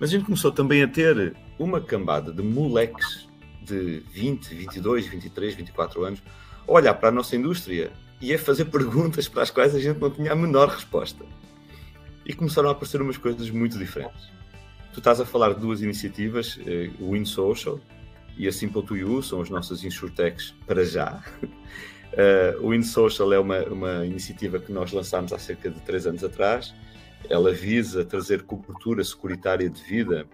mas 0.00 0.10
a 0.10 0.12
gente 0.12 0.24
começou 0.24 0.50
também 0.50 0.82
a 0.82 0.88
ter 0.88 1.36
uma 1.58 1.80
cambada 1.80 2.32
de 2.32 2.42
moleques 2.42 3.28
de 3.62 4.00
20, 4.12 4.54
22, 4.54 5.06
23, 5.06 5.54
24 5.54 6.04
anos 6.04 6.22
olhar 6.66 6.94
para 6.94 7.08
a 7.08 7.12
nossa 7.12 7.36
indústria 7.36 7.92
e 8.20 8.32
a 8.32 8.38
fazer 8.38 8.66
perguntas 8.70 9.28
para 9.28 9.42
as 9.42 9.50
quais 9.50 9.74
a 9.74 9.80
gente 9.80 10.00
não 10.00 10.10
tinha 10.10 10.32
a 10.32 10.36
menor 10.36 10.68
resposta. 10.68 11.24
E 12.24 12.32
começaram 12.32 12.68
a 12.68 12.72
aparecer 12.72 13.02
umas 13.02 13.18
coisas 13.18 13.50
muito 13.50 13.78
diferentes. 13.78 14.32
Tu 14.92 14.98
estás 14.98 15.20
a 15.20 15.26
falar 15.26 15.54
de 15.54 15.60
duas 15.60 15.82
iniciativas, 15.82 16.58
eh, 16.66 16.90
o 17.00 17.12
Win 17.12 17.24
Social 17.24 17.80
e 18.38 18.48
a 18.48 18.52
Simple 18.52 18.82
to 18.82 18.96
You, 18.96 19.22
são 19.22 19.40
as 19.40 19.50
nossas 19.50 19.84
insurtechs 19.84 20.54
para 20.66 20.84
já. 20.84 21.22
Uh, 21.42 22.62
o 22.64 22.70
Win 22.70 22.82
Social 22.82 23.32
é 23.32 23.38
uma, 23.38 23.60
uma 23.64 24.06
iniciativa 24.06 24.58
que 24.58 24.72
nós 24.72 24.92
lançámos 24.92 25.32
há 25.32 25.38
cerca 25.38 25.68
de 25.68 25.80
três 25.80 26.06
anos 26.06 26.22
atrás. 26.24 26.74
Ela 27.28 27.52
visa 27.52 28.04
trazer 28.04 28.42
cobertura 28.42 29.02
securitária 29.02 29.68
de 29.68 29.82
vida 29.82 30.26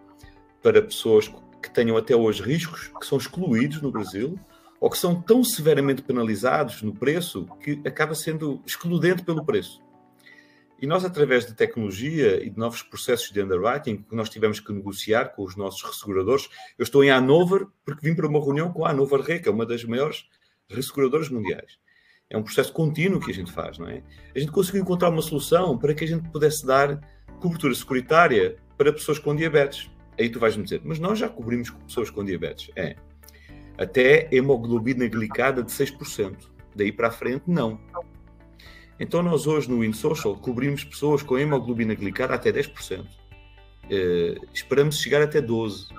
para 0.62 0.82
pessoas 0.82 1.30
que 1.62 1.70
tenham 1.70 1.96
até 1.96 2.14
hoje 2.14 2.42
riscos, 2.42 2.90
que 3.00 3.06
são 3.06 3.18
excluídos 3.18 3.80
no 3.80 3.90
Brasil, 3.90 4.38
ou 4.80 4.88
que 4.88 4.96
são 4.96 5.20
tão 5.20 5.44
severamente 5.44 6.02
penalizados 6.02 6.82
no 6.82 6.94
preço 6.94 7.46
que 7.62 7.80
acaba 7.84 8.14
sendo 8.14 8.62
excludente 8.66 9.22
pelo 9.22 9.44
preço. 9.44 9.82
E 10.80 10.86
nós, 10.86 11.04
através 11.04 11.44
de 11.44 11.52
tecnologia 11.52 12.42
e 12.42 12.48
de 12.48 12.58
novos 12.58 12.82
processos 12.82 13.30
de 13.30 13.42
underwriting 13.42 13.98
que 13.98 14.16
nós 14.16 14.30
tivemos 14.30 14.58
que 14.58 14.72
negociar 14.72 15.26
com 15.34 15.44
os 15.44 15.54
nossos 15.54 15.82
resseguradores, 15.82 16.48
eu 16.78 16.82
estou 16.82 17.04
em 17.04 17.10
Hanover 17.10 17.66
porque 17.84 18.08
vim 18.08 18.14
para 18.14 18.26
uma 18.26 18.40
reunião 18.40 18.72
com 18.72 18.86
a 18.86 18.90
Hanover 18.90 19.20
Re, 19.20 19.40
que 19.40 19.48
é 19.48 19.52
uma 19.52 19.66
das 19.66 19.84
maiores 19.84 20.24
resseguradoras 20.70 21.28
mundiais. 21.28 21.78
É 22.30 22.38
um 22.38 22.42
processo 22.42 22.72
contínuo 22.72 23.20
que 23.20 23.30
a 23.30 23.34
gente 23.34 23.52
faz, 23.52 23.76
não 23.76 23.88
é? 23.88 24.02
A 24.34 24.38
gente 24.38 24.52
conseguiu 24.52 24.80
encontrar 24.80 25.10
uma 25.10 25.20
solução 25.20 25.76
para 25.76 25.92
que 25.92 26.04
a 26.04 26.06
gente 26.06 26.30
pudesse 26.30 26.64
dar 26.64 26.98
cobertura 27.40 27.74
securitária 27.74 28.56
para 28.78 28.92
pessoas 28.92 29.18
com 29.18 29.36
diabetes. 29.36 29.90
Aí 30.18 30.30
tu 30.30 30.38
vais-me 30.38 30.64
dizer, 30.64 30.80
mas 30.82 30.98
nós 30.98 31.18
já 31.18 31.28
cobrimos 31.28 31.70
pessoas 31.70 32.08
com 32.08 32.24
diabetes. 32.24 32.70
É. 32.74 32.96
Até 33.80 34.28
hemoglobina 34.30 35.08
glicada 35.08 35.62
de 35.62 35.72
6%. 35.72 36.36
Daí 36.76 36.92
para 36.92 37.08
a 37.08 37.10
frente, 37.10 37.44
não. 37.46 37.80
Então, 38.98 39.22
nós 39.22 39.46
hoje 39.46 39.70
no 39.70 39.82
InSocial 39.82 40.36
cobrimos 40.36 40.84
pessoas 40.84 41.22
com 41.22 41.38
hemoglobina 41.38 41.94
glicada 41.94 42.34
até 42.34 42.52
10%. 42.52 43.00
Uh, 43.00 43.06
eh, 43.88 44.34
esperamos 44.52 45.00
chegar 45.00 45.22
até 45.22 45.40
12%. 45.40 45.98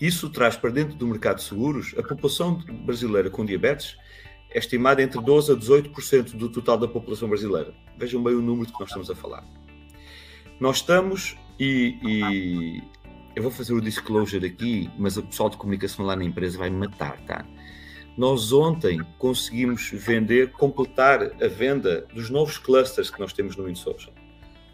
Isso 0.00 0.30
traz 0.30 0.56
para 0.56 0.70
dentro 0.70 0.94
do 0.94 1.06
mercado 1.08 1.38
de 1.38 1.42
seguros 1.42 1.94
a 1.98 2.02
população 2.02 2.62
brasileira 2.84 3.28
com 3.28 3.44
diabetes 3.44 3.96
é 4.50 4.58
estimada 4.58 5.02
entre 5.02 5.18
12% 5.18 5.52
a 5.52 5.58
18% 5.58 6.36
do 6.36 6.48
total 6.48 6.78
da 6.78 6.86
população 6.86 7.28
brasileira. 7.28 7.74
Vejam 7.98 8.22
bem 8.22 8.34
o 8.34 8.40
número 8.40 8.66
de 8.66 8.72
que 8.72 8.80
nós 8.80 8.88
estamos 8.88 9.10
a 9.10 9.14
falar. 9.14 9.44
Nós 10.60 10.76
estamos, 10.76 11.36
e, 11.58 11.98
e 12.02 12.82
eu 13.36 13.42
vou 13.42 13.52
fazer 13.52 13.74
o 13.74 13.80
disclosure 13.82 14.46
aqui, 14.46 14.90
mas 14.98 15.18
o 15.18 15.22
pessoal 15.22 15.50
de 15.50 15.58
comunicação 15.58 16.06
lá 16.06 16.16
na 16.16 16.24
empresa 16.24 16.56
vai 16.56 16.70
me 16.70 16.78
matar, 16.78 17.20
tá? 17.26 17.44
Nós 18.16 18.50
ontem 18.50 18.98
conseguimos 19.18 19.90
vender, 19.92 20.52
completar 20.52 21.22
a 21.22 21.46
venda 21.46 22.06
dos 22.14 22.30
novos 22.30 22.56
clusters 22.56 23.10
que 23.10 23.20
nós 23.20 23.34
temos 23.34 23.54
no 23.54 23.68
InSocial. 23.68 24.14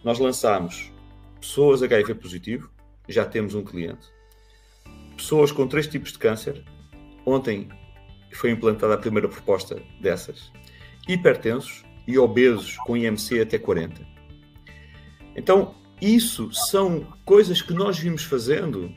Nós 0.04 0.20
lançamos 0.20 0.92
pessoas 1.40 1.82
HIV 1.82 2.14
positivo, 2.14 2.70
já 3.08 3.24
temos 3.24 3.56
um 3.56 3.64
cliente. 3.64 4.06
Pessoas 5.16 5.50
com 5.50 5.66
três 5.66 5.88
tipos 5.88 6.12
de 6.12 6.20
câncer, 6.20 6.64
ontem 7.26 7.68
foi 8.32 8.52
implantada 8.52 8.94
a 8.94 8.98
primeira 8.98 9.28
proposta 9.28 9.82
dessas. 10.00 10.52
Hipertensos 11.08 11.82
e 12.06 12.16
obesos 12.16 12.76
com 12.78 12.96
IMC 12.96 13.40
até 13.40 13.58
40. 13.58 14.06
Então, 15.34 15.74
isso 16.02 16.50
são 16.52 17.06
coisas 17.24 17.62
que 17.62 17.72
nós 17.72 17.96
vimos 17.96 18.24
fazendo 18.24 18.92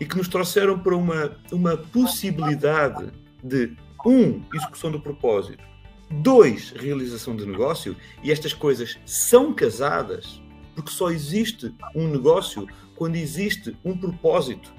e 0.00 0.04
que 0.04 0.16
nos 0.16 0.26
trouxeram 0.26 0.76
para 0.76 0.96
uma, 0.96 1.38
uma 1.52 1.76
possibilidade 1.76 3.12
de 3.44 3.76
um, 4.04 4.42
execução 4.52 4.90
do 4.90 5.00
propósito. 5.00 5.62
Dois, 6.10 6.70
realização 6.70 7.36
de 7.36 7.46
negócio. 7.46 7.96
E 8.24 8.32
estas 8.32 8.52
coisas 8.52 8.98
são 9.06 9.54
casadas 9.54 10.42
porque 10.74 10.90
só 10.90 11.10
existe 11.10 11.72
um 11.94 12.08
negócio 12.08 12.66
quando 12.96 13.14
existe 13.14 13.76
um 13.84 13.96
propósito. 13.96 14.72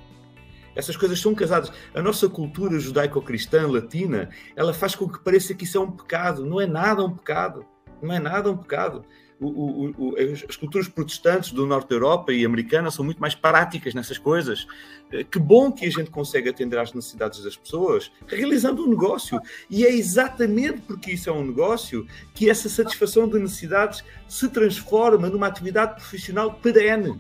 Essas 0.75 0.97
coisas 0.97 1.21
são 1.21 1.33
casadas. 1.33 1.71
A 1.93 2.01
nossa 2.01 2.27
cultura 2.27 2.77
judaico-cristã 2.77 3.67
latina, 3.67 4.29
ela 4.53 4.73
faz 4.73 4.95
com 4.95 5.07
que 5.07 5.19
pareça 5.19 5.53
que 5.53 5.63
isso 5.63 5.77
é 5.77 5.81
um 5.81 5.91
pecado. 5.91 6.45
Não 6.45 6.59
é 6.59 6.67
nada 6.67 7.05
um 7.05 7.15
pecado. 7.15 7.65
Não 8.01 8.13
é 8.13 8.19
nada 8.19 8.51
um 8.51 8.57
pecado 8.57 9.05
o, 9.39 9.47
o, 9.47 10.09
o, 10.09 10.15
as 10.17 10.55
culturas 10.57 10.87
protestantes 10.87 11.51
do 11.51 11.65
norte 11.65 11.89
da 11.89 11.95
Europa 11.95 12.33
e 12.33 12.45
americana 12.45 12.91
são 12.91 13.05
muito 13.05 13.19
mais 13.19 13.33
práticas 13.33 13.93
nessas 13.93 14.17
coisas. 14.17 14.67
Eh, 15.11 15.23
que 15.23 15.39
bom 15.39 15.71
que 15.71 15.85
a 15.85 15.89
gente 15.89 16.11
consegue 16.11 16.49
atender 16.49 16.77
às 16.77 16.93
necessidades 16.93 17.41
das 17.43 17.55
pessoas 17.55 18.11
realizando 18.27 18.83
um 18.83 18.89
negócio. 18.89 19.39
E 19.69 19.85
é 19.85 19.93
exatamente 19.93 20.81
porque 20.81 21.11
isso 21.11 21.29
é 21.29 21.33
um 21.33 21.45
negócio 21.45 22.05
que 22.33 22.49
essa 22.49 22.67
satisfação 22.67 23.27
de 23.29 23.39
necessidades 23.39 24.03
se 24.27 24.49
transforma 24.49 25.29
numa 25.29 25.47
atividade 25.47 25.95
profissional 25.95 26.53
perene. 26.55 27.19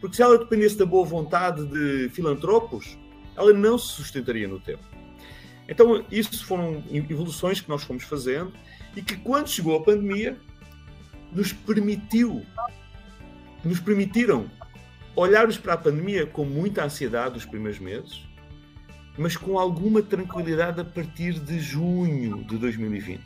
Porque 0.00 0.16
se 0.16 0.22
ela 0.22 0.36
dependesse 0.36 0.76
da 0.76 0.84
boa 0.84 1.06
vontade 1.06 1.64
de 1.64 2.08
filantropos, 2.08 2.98
ela 3.36 3.52
não 3.52 3.78
se 3.78 3.86
sustentaria 3.86 4.48
no 4.48 4.58
tempo. 4.58 4.82
Então, 5.68 6.04
isso 6.10 6.44
foram 6.44 6.82
evoluções 6.92 7.60
que 7.60 7.68
nós 7.68 7.84
fomos 7.84 8.02
fazendo 8.02 8.52
e 8.96 9.00
que, 9.00 9.16
quando 9.16 9.48
chegou 9.48 9.76
a 9.76 9.82
pandemia, 9.82 10.36
nos 11.34 11.52
permitiu, 11.52 12.44
nos 13.64 13.80
permitiram 13.80 14.50
olharmos 15.16 15.58
para 15.58 15.74
a 15.74 15.76
pandemia 15.76 16.26
com 16.26 16.44
muita 16.44 16.84
ansiedade 16.84 17.34
nos 17.34 17.44
primeiros 17.44 17.78
meses, 17.78 18.26
mas 19.16 19.36
com 19.36 19.58
alguma 19.58 20.02
tranquilidade 20.02 20.80
a 20.80 20.84
partir 20.84 21.38
de 21.38 21.58
junho 21.58 22.44
de 22.44 22.56
2020. 22.56 23.22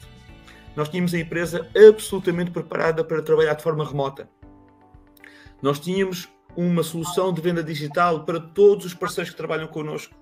Nós 0.75 0.89
tínhamos 0.89 1.15
a 1.15 1.19
empresa 1.19 1.69
absolutamente 1.89 2.51
preparada 2.51 3.03
para 3.03 3.23
trabalhar 3.23 3.55
de 3.55 3.63
forma 3.63 3.87
remota. 3.87 4.29
Nós 5.63 5.79
tínhamos 5.79 6.29
uma 6.57 6.83
solução 6.83 7.33
de 7.33 7.41
venda 7.41 7.63
digital 7.63 8.25
para 8.25 8.41
todos 8.41 8.85
os 8.85 8.95
parceiros 8.95 9.31
que 9.31 9.37
trabalham 9.37 9.69
connosco. 9.69 10.15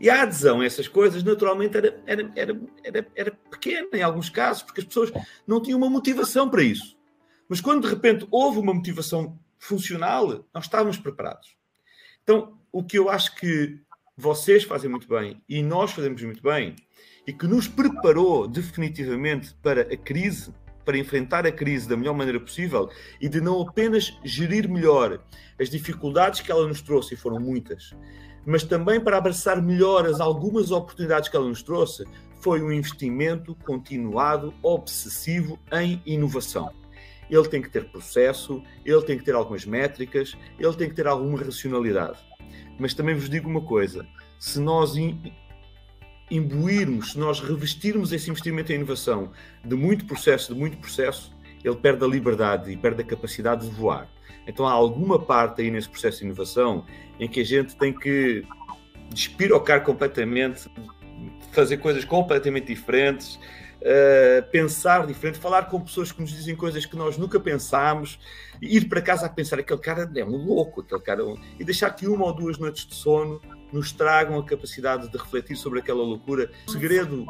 E 0.00 0.10
a 0.10 0.22
adesão 0.22 0.60
a 0.60 0.66
essas 0.66 0.88
coisas, 0.88 1.22
naturalmente, 1.22 1.76
era, 1.76 2.02
era, 2.06 2.30
era, 2.34 2.60
era, 2.84 3.06
era 3.14 3.30
pequena 3.50 3.88
em 3.94 4.02
alguns 4.02 4.28
casos, 4.28 4.62
porque 4.62 4.80
as 4.80 4.86
pessoas 4.86 5.12
não 5.46 5.62
tinham 5.62 5.78
uma 5.78 5.88
motivação 5.88 6.48
para 6.48 6.62
isso. 6.62 6.95
Mas 7.48 7.60
quando 7.60 7.82
de 7.82 7.88
repente 7.88 8.26
houve 8.30 8.58
uma 8.58 8.74
motivação 8.74 9.38
funcional, 9.58 10.44
nós 10.52 10.64
estávamos 10.64 10.98
preparados. 10.98 11.56
Então, 12.22 12.58
o 12.72 12.82
que 12.82 12.98
eu 12.98 13.08
acho 13.08 13.36
que 13.36 13.80
vocês 14.16 14.64
fazem 14.64 14.90
muito 14.90 15.08
bem 15.08 15.42
e 15.48 15.62
nós 15.62 15.92
fazemos 15.92 16.22
muito 16.22 16.42
bem 16.42 16.74
e 17.26 17.32
que 17.32 17.46
nos 17.46 17.68
preparou 17.68 18.48
definitivamente 18.48 19.54
para 19.62 19.82
a 19.82 19.96
crise, 19.96 20.52
para 20.84 20.98
enfrentar 20.98 21.46
a 21.46 21.52
crise 21.52 21.88
da 21.88 21.96
melhor 21.96 22.14
maneira 22.14 22.40
possível 22.40 22.88
e 23.20 23.28
de 23.28 23.40
não 23.40 23.60
apenas 23.60 24.16
gerir 24.24 24.68
melhor 24.68 25.20
as 25.60 25.68
dificuldades 25.70 26.40
que 26.40 26.50
ela 26.50 26.66
nos 26.66 26.80
trouxe, 26.80 27.14
e 27.14 27.16
foram 27.16 27.38
muitas, 27.38 27.94
mas 28.44 28.62
também 28.62 29.00
para 29.00 29.18
abraçar 29.18 29.60
melhor 29.60 30.06
as 30.06 30.20
algumas 30.20 30.70
oportunidades 30.70 31.28
que 31.28 31.36
ela 31.36 31.48
nos 31.48 31.62
trouxe, 31.62 32.04
foi 32.40 32.62
um 32.62 32.72
investimento 32.72 33.54
continuado, 33.64 34.54
obsessivo 34.62 35.58
em 35.72 36.00
inovação 36.06 36.72
ele 37.30 37.48
tem 37.48 37.60
que 37.60 37.70
ter 37.70 37.84
processo, 37.86 38.62
ele 38.84 39.02
tem 39.02 39.18
que 39.18 39.24
ter 39.24 39.34
algumas 39.34 39.64
métricas, 39.64 40.36
ele 40.58 40.74
tem 40.74 40.88
que 40.88 40.94
ter 40.94 41.06
alguma 41.06 41.38
racionalidade. 41.38 42.18
Mas 42.78 42.94
também 42.94 43.14
vos 43.14 43.28
digo 43.28 43.48
uma 43.48 43.62
coisa: 43.62 44.06
se 44.38 44.60
nós 44.60 44.94
imbuirmos, 46.30 47.12
se 47.12 47.18
nós 47.18 47.40
revestirmos 47.40 48.12
esse 48.12 48.30
investimento 48.30 48.72
em 48.72 48.76
inovação 48.76 49.32
de 49.64 49.76
muito 49.76 50.04
processo, 50.04 50.54
de 50.54 50.58
muito 50.58 50.76
processo, 50.78 51.34
ele 51.64 51.76
perde 51.76 52.04
a 52.04 52.08
liberdade 52.08 52.70
e 52.70 52.76
perde 52.76 53.02
a 53.02 53.04
capacidade 53.04 53.68
de 53.68 53.74
voar. 53.74 54.08
Então 54.46 54.66
há 54.66 54.72
alguma 54.72 55.18
parte 55.18 55.62
aí 55.62 55.70
nesse 55.70 55.88
processo 55.88 56.18
de 56.18 56.24
inovação 56.26 56.84
em 57.18 57.28
que 57.28 57.40
a 57.40 57.44
gente 57.44 57.76
tem 57.76 57.92
que 57.92 58.44
despirocar 59.10 59.82
completamente, 59.82 60.68
fazer 61.52 61.78
coisas 61.78 62.04
completamente 62.04 62.66
diferentes, 62.66 63.38
uh, 63.86 64.50
pensar 64.50 65.06
diferente, 65.06 65.38
falar 65.38 65.66
com 65.66 65.80
pessoas 65.80 66.10
que 66.10 66.20
nos 66.20 66.30
dizem 66.30 66.56
coisas 66.56 66.84
que 66.84 66.96
nós 66.96 67.16
nunca 67.16 67.38
pensámos, 67.38 68.18
ir 68.60 68.88
para 68.88 69.00
casa 69.00 69.26
a 69.26 69.28
pensar 69.28 69.58
aquele 69.58 69.80
cara 69.80 70.10
é 70.14 70.24
um 70.24 70.36
louco, 70.36 70.80
aquele 70.80 71.00
cara 71.00 71.22
é 71.22 71.24
um... 71.24 71.36
e 71.58 71.64
deixar 71.64 71.90
que 71.90 72.06
uma 72.06 72.26
ou 72.26 72.32
duas 72.34 72.58
noites 72.58 72.86
de 72.86 72.94
sono 72.94 73.40
nos 73.72 73.92
tragam 73.92 74.38
a 74.38 74.44
capacidade 74.44 75.10
de 75.10 75.16
refletir 75.16 75.56
sobre 75.56 75.78
aquela 75.78 76.02
loucura. 76.02 76.50
O 76.66 76.72
segredo, 76.72 77.26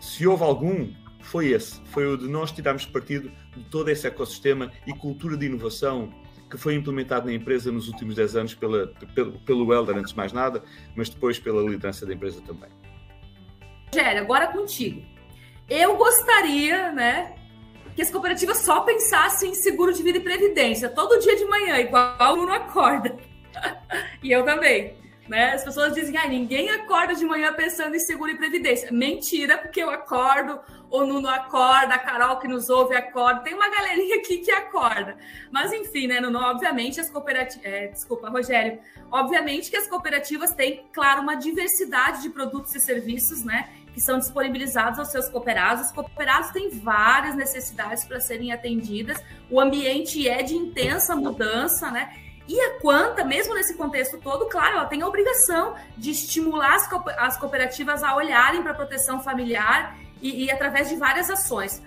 se 0.00 0.26
houve 0.26 0.42
algum, 0.42 0.92
foi 1.20 1.48
esse, 1.48 1.80
foi 1.86 2.06
o 2.06 2.16
de 2.16 2.28
nós 2.28 2.50
tirarmos 2.50 2.84
partido 2.86 3.30
de 3.56 3.64
todo 3.64 3.88
esse 3.88 4.06
ecossistema 4.06 4.70
e 4.86 4.92
cultura 4.92 5.36
de 5.36 5.46
inovação 5.46 6.12
que 6.50 6.58
foi 6.58 6.74
implementado 6.74 7.26
na 7.26 7.32
empresa 7.32 7.72
nos 7.72 7.88
últimos 7.88 8.14
10 8.14 8.36
anos 8.36 8.54
pela, 8.54 8.88
pelo, 9.14 9.40
pelo 9.40 9.72
Elder, 9.72 9.96
antes 9.96 10.10
de 10.10 10.16
mais 10.16 10.32
nada, 10.32 10.62
mas 10.94 11.08
depois 11.08 11.38
pela 11.38 11.62
liderança 11.62 12.06
da 12.06 12.12
empresa 12.12 12.40
também. 12.42 12.68
Rogério, 13.92 14.22
agora 14.22 14.48
contigo. 14.48 15.13
Eu 15.68 15.96
gostaria, 15.96 16.92
né, 16.92 17.34
que 17.94 18.02
as 18.02 18.10
cooperativas 18.10 18.58
só 18.58 18.80
pensassem 18.80 19.50
em 19.50 19.54
seguro 19.54 19.92
de 19.92 20.02
vida 20.02 20.18
e 20.18 20.20
previdência 20.20 20.88
todo 20.88 21.18
dia 21.20 21.36
de 21.36 21.44
manhã, 21.44 21.78
igual 21.78 22.32
o 22.32 22.36
Bruno 22.36 22.52
acorda. 22.52 23.16
e 24.22 24.30
eu 24.30 24.44
também. 24.44 25.02
Né? 25.28 25.54
As 25.54 25.64
pessoas 25.64 25.94
dizem, 25.94 26.18
ah, 26.18 26.28
ninguém 26.28 26.68
acorda 26.68 27.14
de 27.14 27.24
manhã 27.24 27.50
pensando 27.54 27.96
em 27.96 27.98
seguro 27.98 28.30
e 28.30 28.36
previdência. 28.36 28.92
Mentira, 28.92 29.56
porque 29.56 29.82
eu 29.82 29.88
acordo, 29.88 30.60
o 30.90 31.06
Nuno 31.06 31.28
acorda, 31.28 31.94
a 31.94 31.98
Carol 31.98 32.38
que 32.38 32.46
nos 32.46 32.68
ouve 32.68 32.94
acorda, 32.94 33.40
tem 33.40 33.54
uma 33.54 33.70
galerinha 33.70 34.16
aqui 34.16 34.38
que 34.38 34.50
acorda. 34.50 35.16
Mas 35.50 35.72
enfim, 35.72 36.08
né, 36.08 36.20
Nuno, 36.20 36.38
obviamente 36.40 37.00
as 37.00 37.08
cooperativas. 37.08 37.64
É, 37.64 37.86
desculpa, 37.86 38.28
Rogério. 38.28 38.78
Obviamente 39.10 39.70
que 39.70 39.78
as 39.78 39.88
cooperativas 39.88 40.52
têm, 40.52 40.84
claro, 40.92 41.22
uma 41.22 41.36
diversidade 41.36 42.20
de 42.20 42.28
produtos 42.28 42.74
e 42.74 42.80
serviços, 42.80 43.44
né? 43.44 43.70
Que 43.94 44.00
são 44.00 44.18
disponibilizados 44.18 44.98
aos 44.98 45.08
seus 45.08 45.28
cooperados. 45.28 45.86
Os 45.86 45.92
cooperados 45.92 46.50
têm 46.50 46.68
várias 46.70 47.36
necessidades 47.36 48.04
para 48.04 48.20
serem 48.20 48.52
atendidas. 48.52 49.22
O 49.48 49.60
ambiente 49.60 50.28
é 50.28 50.42
de 50.42 50.54
intensa 50.54 51.14
mudança, 51.14 51.90
né? 51.90 52.12
E 52.46 52.60
a 52.60 52.78
Quanta, 52.80 53.24
mesmo 53.24 53.54
nesse 53.54 53.74
contexto 53.74 54.18
todo, 54.18 54.46
claro, 54.46 54.76
ela 54.76 54.86
tem 54.86 55.00
a 55.00 55.06
obrigação 55.06 55.74
de 55.96 56.10
estimular 56.10 56.76
as 57.18 57.38
cooperativas 57.38 58.02
a 58.02 58.14
olharem 58.14 58.62
para 58.62 58.72
a 58.72 58.74
proteção 58.74 59.22
familiar 59.22 59.96
e, 60.20 60.44
e, 60.44 60.50
através 60.50 60.88
de 60.88 60.96
várias 60.96 61.30
ações. 61.30 61.82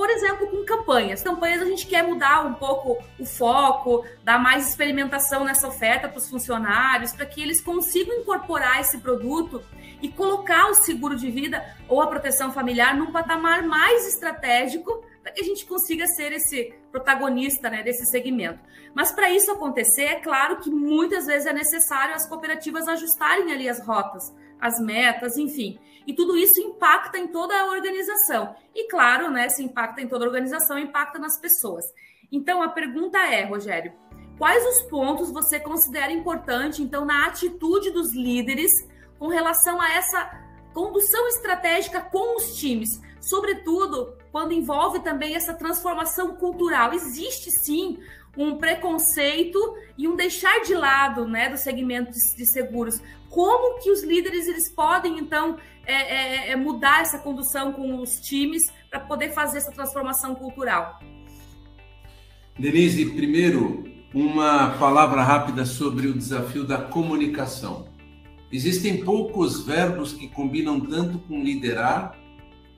Por 0.00 0.08
exemplo, 0.08 0.46
com 0.46 0.64
campanhas. 0.64 1.22
Campanhas 1.22 1.60
a 1.60 1.66
gente 1.66 1.86
quer 1.86 2.02
mudar 2.02 2.46
um 2.46 2.54
pouco 2.54 2.96
o 3.18 3.26
foco, 3.26 4.02
dar 4.24 4.38
mais 4.38 4.66
experimentação 4.66 5.44
nessa 5.44 5.68
oferta 5.68 6.08
para 6.08 6.16
os 6.16 6.26
funcionários, 6.26 7.12
para 7.12 7.26
que 7.26 7.42
eles 7.42 7.60
consigam 7.60 8.16
incorporar 8.16 8.80
esse 8.80 8.96
produto 8.96 9.62
e 10.00 10.08
colocar 10.08 10.70
o 10.70 10.74
seguro 10.74 11.16
de 11.16 11.30
vida 11.30 11.62
ou 11.86 12.00
a 12.00 12.06
proteção 12.06 12.50
familiar 12.50 12.96
num 12.96 13.12
patamar 13.12 13.62
mais 13.62 14.08
estratégico 14.08 15.04
para 15.22 15.32
que 15.32 15.42
a 15.42 15.44
gente 15.44 15.66
consiga 15.66 16.06
ser 16.06 16.32
esse 16.32 16.72
protagonista 16.90 17.68
né, 17.68 17.82
desse 17.82 18.06
segmento. 18.06 18.58
Mas 18.94 19.12
para 19.12 19.30
isso 19.30 19.52
acontecer, 19.52 20.04
é 20.04 20.20
claro 20.20 20.60
que 20.60 20.70
muitas 20.70 21.26
vezes 21.26 21.46
é 21.46 21.52
necessário 21.52 22.14
as 22.14 22.26
cooperativas 22.26 22.88
ajustarem 22.88 23.52
ali 23.52 23.68
as 23.68 23.84
rotas, 23.84 24.34
as 24.58 24.80
metas, 24.80 25.36
enfim. 25.36 25.78
E 26.06 26.14
tudo 26.14 26.36
isso 26.36 26.60
impacta 26.60 27.18
em 27.18 27.28
toda 27.28 27.58
a 27.58 27.66
organização. 27.66 28.54
E 28.74 28.88
claro, 28.88 29.30
né, 29.30 29.48
se 29.48 29.62
impacta 29.62 30.00
em 30.00 30.08
toda 30.08 30.24
a 30.24 30.28
organização, 30.28 30.78
impacta 30.78 31.18
nas 31.18 31.38
pessoas. 31.40 31.84
Então 32.30 32.62
a 32.62 32.68
pergunta 32.68 33.18
é, 33.18 33.44
Rogério, 33.44 33.92
quais 34.38 34.64
os 34.66 34.82
pontos 34.88 35.30
você 35.30 35.60
considera 35.60 36.12
importante, 36.12 36.82
então, 36.82 37.04
na 37.04 37.26
atitude 37.26 37.90
dos 37.90 38.14
líderes 38.14 38.70
com 39.18 39.28
relação 39.28 39.80
a 39.80 39.92
essa 39.92 40.40
condução 40.72 41.26
estratégica 41.28 42.00
com 42.00 42.36
os 42.36 42.56
times? 42.56 43.00
sobretudo 43.20 44.16
quando 44.32 44.52
envolve 44.52 45.00
também 45.00 45.34
essa 45.34 45.54
transformação 45.54 46.34
cultural. 46.34 46.92
Existe 46.92 47.50
sim 47.50 47.98
um 48.36 48.56
preconceito 48.56 49.58
e 49.98 50.08
um 50.08 50.16
deixar 50.16 50.60
de 50.62 50.74
lado 50.74 51.26
né, 51.26 51.48
do 51.48 51.58
segmento 51.58 52.12
de 52.12 52.46
seguros. 52.46 53.00
Como 53.28 53.80
que 53.80 53.90
os 53.90 54.02
líderes 54.02 54.46
eles 54.48 54.68
podem, 54.70 55.18
então, 55.18 55.58
é, 55.90 56.48
é, 56.48 56.50
é 56.52 56.56
mudar 56.56 57.02
essa 57.02 57.18
condução 57.18 57.72
com 57.72 58.00
os 58.00 58.10
times 58.20 58.62
para 58.88 59.00
poder 59.00 59.32
fazer 59.32 59.58
essa 59.58 59.72
transformação 59.72 60.34
cultural? 60.34 60.98
Denise, 62.58 63.06
primeiro, 63.06 63.84
uma 64.12 64.70
palavra 64.78 65.22
rápida 65.22 65.64
sobre 65.64 66.08
o 66.08 66.14
desafio 66.14 66.64
da 66.64 66.78
comunicação. 66.78 67.88
Existem 68.52 69.04
poucos 69.04 69.64
verbos 69.64 70.12
que 70.12 70.28
combinam 70.28 70.80
tanto 70.80 71.18
com 71.20 71.42
liderar 71.42 72.18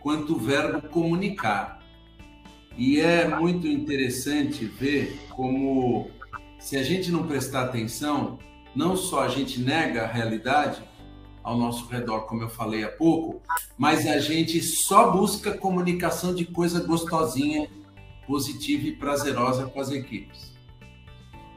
quanto 0.01 0.35
o 0.35 0.38
verbo 0.38 0.87
comunicar. 0.88 1.81
E 2.77 3.01
é 3.01 3.27
muito 3.29 3.66
interessante 3.66 4.64
ver 4.64 5.18
como, 5.31 6.11
se 6.59 6.77
a 6.77 6.83
gente 6.83 7.11
não 7.11 7.27
prestar 7.27 7.64
atenção, 7.64 8.38
não 8.75 8.96
só 8.96 9.25
a 9.25 9.29
gente 9.29 9.61
nega 9.61 10.05
a 10.05 10.07
realidade 10.07 10.83
ao 11.42 11.57
nosso 11.57 11.87
redor, 11.88 12.22
como 12.22 12.42
eu 12.42 12.48
falei 12.48 12.85
há 12.85 12.88
pouco, 12.88 13.40
mas 13.76 14.07
a 14.07 14.18
gente 14.18 14.61
só 14.62 15.11
busca 15.11 15.57
comunicação 15.57 16.35
de 16.35 16.44
coisa 16.44 16.81
gostosinha, 16.85 17.68
positiva 18.26 18.87
e 18.87 18.92
prazerosa 18.92 19.66
com 19.66 19.81
as 19.81 19.90
equipes. 19.90 20.52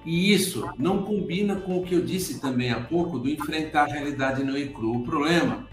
E 0.06 0.32
isso 0.34 0.68
não 0.78 1.04
combina 1.04 1.56
com 1.56 1.80
o 1.80 1.84
que 1.84 1.96
eu 1.96 2.06
disse 2.06 2.40
também 2.40 2.72
há 2.72 2.80
pouco 2.80 3.18
do 3.18 3.30
enfrentar 3.30 3.84
a 3.84 3.94
realidade 3.94 4.44
no 4.44 4.56
e. 4.56 4.98
O 4.98 5.04
problema 5.04 5.68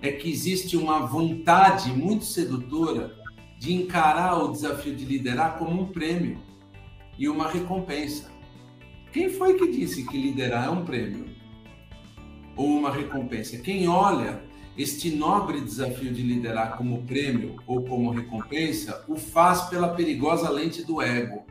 é 0.00 0.10
que 0.10 0.30
existe 0.30 0.76
uma 0.76 1.06
vontade 1.06 1.90
muito 1.90 2.24
sedutora 2.24 3.14
de 3.58 3.74
encarar 3.74 4.42
o 4.42 4.52
desafio 4.52 4.94
de 4.94 5.04
liderar 5.04 5.58
como 5.58 5.82
um 5.82 5.86
prêmio 5.86 6.38
e 7.18 7.28
uma 7.28 7.50
recompensa. 7.50 8.30
Quem 9.12 9.30
foi 9.30 9.54
que 9.54 9.70
disse 9.70 10.04
que 10.06 10.20
liderar 10.20 10.66
é 10.66 10.70
um 10.70 10.84
prêmio 10.84 11.33
ou 12.56 12.66
uma 12.66 12.90
recompensa? 12.90 13.58
Quem 13.58 13.88
olha 13.88 14.42
este 14.76 15.10
nobre 15.10 15.60
desafio 15.60 16.12
de 16.12 16.22
liderar 16.22 16.76
como 16.76 17.02
prêmio 17.02 17.56
ou 17.66 17.84
como 17.84 18.10
recompensa, 18.10 19.04
o 19.06 19.16
faz 19.16 19.62
pela 19.62 19.88
perigosa 19.88 20.50
lente 20.50 20.82
do 20.82 21.00
ego. 21.00 21.44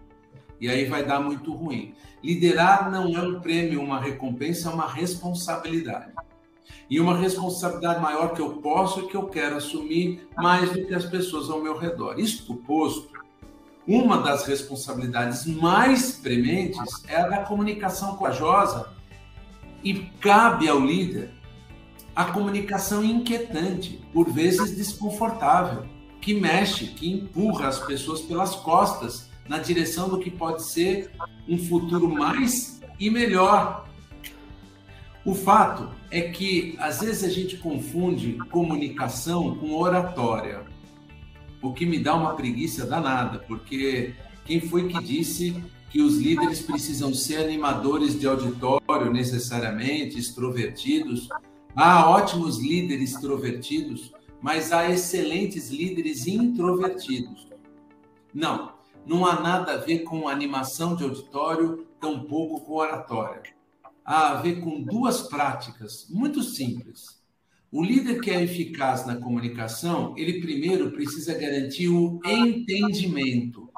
E 0.60 0.70
aí 0.70 0.86
vai 0.86 1.06
dar 1.06 1.20
muito 1.20 1.54
ruim. 1.54 1.94
Liderar 2.22 2.92
não 2.92 3.16
é 3.18 3.22
um 3.22 3.40
prêmio, 3.40 3.82
uma 3.82 4.00
recompensa, 4.00 4.70
é 4.70 4.74
uma 4.74 4.88
responsabilidade 4.88 6.12
e 6.90 7.00
uma 7.00 7.18
responsabilidade 7.18 8.02
maior 8.02 8.34
que 8.34 8.42
eu 8.42 8.58
posso 8.58 9.00
e 9.00 9.08
que 9.08 9.16
eu 9.16 9.28
quero 9.28 9.56
assumir 9.56 10.28
mais 10.38 10.72
do 10.72 10.86
que 10.86 10.94
as 10.94 11.06
pessoas 11.06 11.50
ao 11.50 11.62
meu 11.62 11.78
redor. 11.78 12.20
Isto 12.20 12.56
posto, 12.56 13.10
uma 13.88 14.18
das 14.18 14.46
responsabilidades 14.46 15.46
mais 15.46 16.12
prementes 16.12 17.04
é 17.08 17.18
a 17.18 17.28
da 17.28 17.38
comunicação 17.40 18.16
corajosa 18.16 18.90
e 19.84 19.94
cabe 20.20 20.68
ao 20.68 20.80
líder 20.80 21.32
a 22.16 22.26
comunicação 22.26 23.04
inquietante, 23.04 24.00
por 24.14 24.32
vezes 24.32 24.76
desconfortável, 24.76 25.86
que 26.22 26.34
mexe, 26.34 26.88
que 26.88 27.12
empurra 27.12 27.68
as 27.68 27.80
pessoas 27.80 28.22
pelas 28.22 28.56
costas 28.56 29.30
na 29.48 29.58
direção 29.58 30.08
do 30.08 30.20
que 30.20 30.30
pode 30.30 30.64
ser 30.64 31.12
um 31.48 31.58
futuro 31.58 32.08
mais 32.08 32.82
e 33.00 33.10
melhor. 33.10 33.88
O 35.26 35.34
fato 35.34 35.90
é 36.12 36.22
que 36.22 36.76
às 36.80 37.02
vezes 37.02 37.24
a 37.24 37.30
gente 37.30 37.58
confunde 37.58 38.38
comunicação 38.52 39.56
com 39.56 39.74
oratória, 39.74 40.64
o 41.62 41.74
que 41.74 41.86
me 41.86 41.98
dá 41.98 42.14
uma 42.14 42.36
preguiça 42.36 42.86
danada, 42.86 43.40
porque 43.40 44.14
quem 44.46 44.60
foi 44.60 44.88
que 44.88 45.02
disse 45.02 45.64
que 45.94 46.02
os 46.02 46.18
líderes 46.18 46.60
precisam 46.60 47.14
ser 47.14 47.38
animadores 47.38 48.20
de 48.20 48.28
auditório 48.28 49.14
necessariamente, 49.14 50.18
extrovertidos? 50.18 51.30
Há 51.76 52.10
ótimos 52.10 52.60
líderes 52.60 53.14
extrovertidos, 53.14 54.12
mas 54.42 54.72
há 54.72 54.90
excelentes 54.90 55.70
líderes 55.70 56.28
introvertidos. 56.28 57.48
Não, 58.34 58.74
não 59.06 59.26
há 59.26 59.40
nada 59.40 59.74
a 59.74 59.78
ver 59.78 60.00
com 60.00 60.28
animação 60.28 60.96
de 60.96 61.04
auditório, 61.04 61.86
tampouco 62.02 62.60
com 62.66 62.74
oratória 62.74 63.54
a 64.06 64.36
ver 64.36 64.60
com 64.60 64.82
duas 64.82 65.22
práticas 65.22 66.08
muito 66.10 66.44
simples. 66.44 67.22
O 67.72 67.84
líder 67.84 68.20
que 68.20 68.30
é 68.30 68.44
eficaz 68.44 69.06
na 69.06 69.16
comunicação, 69.16 70.14
ele 70.18 70.42
primeiro 70.42 70.92
precisa 70.92 71.34
garantir 71.34 71.88
o 71.88 72.20
entendimento. 72.26 73.70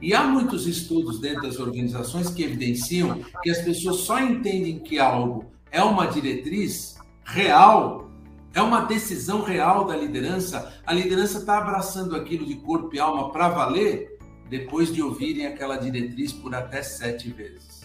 E 0.00 0.12
há 0.14 0.24
muitos 0.24 0.66
estudos 0.66 1.20
dentro 1.20 1.42
das 1.42 1.58
organizações 1.58 2.30
que 2.30 2.42
evidenciam 2.42 3.20
que 3.42 3.50
as 3.50 3.58
pessoas 3.58 3.96
só 3.96 4.20
entendem 4.20 4.78
que 4.78 4.98
algo 4.98 5.46
é 5.70 5.82
uma 5.82 6.06
diretriz 6.06 6.96
real, 7.24 8.10
é 8.54 8.62
uma 8.62 8.82
decisão 8.82 9.42
real 9.42 9.84
da 9.84 9.96
liderança. 9.96 10.80
A 10.86 10.92
liderança 10.92 11.38
está 11.38 11.58
abraçando 11.58 12.14
aquilo 12.14 12.46
de 12.46 12.56
corpo 12.56 12.94
e 12.94 12.98
alma 12.98 13.30
para 13.32 13.48
valer 13.48 14.18
depois 14.48 14.92
de 14.94 15.02
ouvirem 15.02 15.46
aquela 15.46 15.76
diretriz 15.76 16.32
por 16.32 16.54
até 16.54 16.82
sete 16.82 17.30
vezes. 17.30 17.82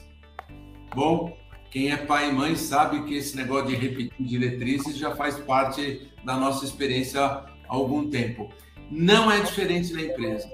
Bom, 0.93 1.35
quem 1.71 1.91
é 1.91 1.97
pai 1.97 2.29
e 2.29 2.33
mãe 2.33 2.55
sabe 2.55 3.03
que 3.03 3.15
esse 3.15 3.35
negócio 3.35 3.67
de 3.67 3.75
repetir 3.75 4.11
diretrizes 4.19 4.97
já 4.97 5.15
faz 5.15 5.35
parte 5.39 6.11
da 6.25 6.35
nossa 6.35 6.65
experiência 6.65 7.21
há 7.21 7.45
algum 7.67 8.09
tempo. 8.09 8.49
não 8.91 9.31
é 9.31 9.39
diferente 9.39 9.93
na 9.93 10.01
empresa. 10.01 10.49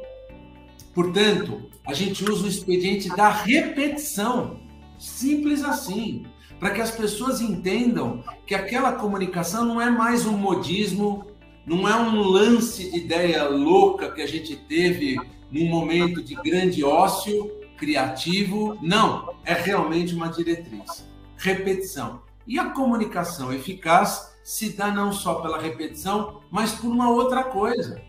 Portanto, 0.96 1.70
a 1.86 1.94
gente 1.94 2.24
usa 2.24 2.46
o 2.46 2.48
expediente 2.48 3.10
da 3.10 3.30
repetição. 3.30 4.62
Simples 4.98 5.62
assim. 5.62 6.26
Para 6.58 6.70
que 6.70 6.80
as 6.80 6.90
pessoas 6.90 7.42
entendam 7.42 8.24
que 8.48 8.56
aquela 8.56 8.94
comunicação 8.94 9.66
não 9.66 9.82
é 9.82 9.90
mais 9.92 10.26
um 10.26 10.38
modismo, 10.38 11.28
não 11.66 11.88
é 11.88 11.96
um 11.98 12.22
lance 12.22 12.90
de 12.90 12.98
ideia 12.98 13.44
louca 13.50 14.10
que 14.10 14.22
a 14.22 14.28
gente 14.28 14.56
teve 14.56 15.18
num 15.52 15.66
momento 15.68 16.24
de 16.24 16.34
grande 16.36 16.82
ócio 16.82 17.52
criativo. 17.78 18.78
Não, 18.82 19.34
é 19.44 19.54
realmente 19.54 20.16
uma 20.16 20.30
diretriz. 20.30 21.06
Repetição. 21.36 22.22
E 22.48 22.58
a 22.58 22.70
comunicação 22.70 23.52
eficaz 23.52 24.34
se 24.46 24.70
dá 24.70 24.92
não 24.92 25.12
só 25.12 25.36
pela 25.36 25.60
repetição, 25.60 26.40
mas 26.50 26.72
por 26.72 26.88
uma 26.88 27.10
outra 27.10 27.44
coisa. 27.44 28.02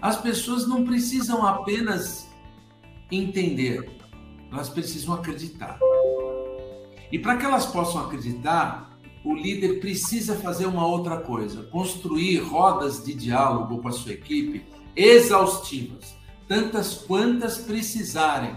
As 0.00 0.16
pessoas 0.16 0.66
não 0.66 0.84
precisam 0.84 1.44
apenas 1.44 2.28
entender, 3.10 3.98
elas 4.52 4.68
precisam 4.68 5.14
acreditar. 5.14 5.78
E 7.10 7.18
para 7.18 7.36
que 7.36 7.44
elas 7.44 7.66
possam 7.66 8.02
acreditar, 8.02 8.96
o 9.24 9.34
líder 9.34 9.80
precisa 9.80 10.36
fazer 10.36 10.66
uma 10.66 10.86
outra 10.86 11.16
coisa: 11.18 11.64
construir 11.64 12.38
rodas 12.38 13.04
de 13.04 13.12
diálogo 13.12 13.78
com 13.78 13.88
a 13.88 13.92
sua 13.92 14.12
equipe 14.12 14.64
exaustivas, 14.94 16.16
tantas 16.46 16.94
quantas 16.94 17.58
precisarem, 17.58 18.56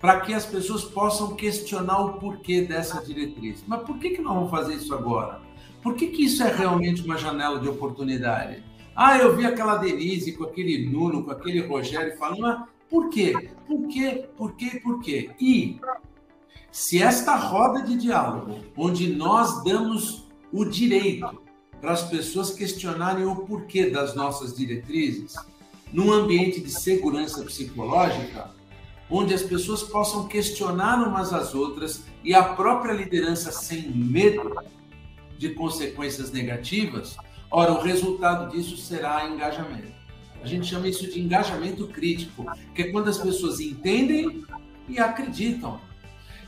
para 0.00 0.20
que 0.20 0.34
as 0.34 0.44
pessoas 0.44 0.82
possam 0.82 1.36
questionar 1.36 1.98
o 2.00 2.14
porquê 2.14 2.62
dessa 2.62 3.00
diretriz. 3.04 3.62
Mas 3.68 3.82
por 3.82 3.98
que, 3.98 4.10
que 4.10 4.22
nós 4.22 4.34
vamos 4.34 4.50
fazer 4.50 4.74
isso 4.74 4.92
agora? 4.94 5.40
Por 5.80 5.94
que, 5.94 6.08
que 6.08 6.24
isso 6.24 6.42
é 6.42 6.52
realmente 6.52 7.02
uma 7.02 7.16
janela 7.16 7.60
de 7.60 7.68
oportunidade? 7.68 8.73
Ah, 8.96 9.18
eu 9.18 9.36
vi 9.36 9.44
aquela 9.44 9.76
Denise 9.76 10.32
com 10.32 10.44
aquele 10.44 10.88
Nuno, 10.88 11.24
com 11.24 11.30
aquele 11.30 11.60
Rogério 11.66 12.16
falando, 12.16 12.40
mas 12.40 12.68
por 12.88 13.10
quê? 13.10 13.50
Por 13.66 13.88
quê? 13.88 14.28
Por 14.36 14.54
quê? 14.54 14.80
Por 14.82 15.02
quê? 15.02 15.30
E 15.40 15.80
se 16.70 17.02
esta 17.02 17.34
roda 17.34 17.82
de 17.82 17.96
diálogo, 17.96 18.60
onde 18.76 19.08
nós 19.08 19.64
damos 19.64 20.28
o 20.52 20.64
direito 20.64 21.42
para 21.80 21.92
as 21.92 22.08
pessoas 22.08 22.52
questionarem 22.52 23.26
o 23.26 23.36
porquê 23.36 23.90
das 23.90 24.14
nossas 24.14 24.56
diretrizes, 24.56 25.34
num 25.92 26.12
ambiente 26.12 26.60
de 26.60 26.70
segurança 26.70 27.42
psicológica, 27.42 28.50
onde 29.10 29.34
as 29.34 29.42
pessoas 29.42 29.82
possam 29.82 30.26
questionar 30.26 31.06
umas 31.06 31.32
às 31.32 31.54
outras 31.54 32.04
e 32.22 32.34
a 32.34 32.42
própria 32.42 32.92
liderança 32.92 33.52
sem 33.52 33.90
medo 33.90 34.54
de 35.36 35.50
consequências 35.50 36.30
negativas, 36.30 37.16
Ora, 37.56 37.72
o 37.72 37.80
resultado 37.80 38.50
disso 38.50 38.76
será 38.76 39.28
engajamento. 39.28 39.92
A 40.42 40.46
gente 40.46 40.66
chama 40.66 40.88
isso 40.88 41.08
de 41.08 41.20
engajamento 41.20 41.86
crítico, 41.86 42.44
que 42.74 42.82
é 42.82 42.90
quando 42.90 43.08
as 43.08 43.16
pessoas 43.16 43.60
entendem 43.60 44.44
e 44.88 44.98
acreditam. 44.98 45.80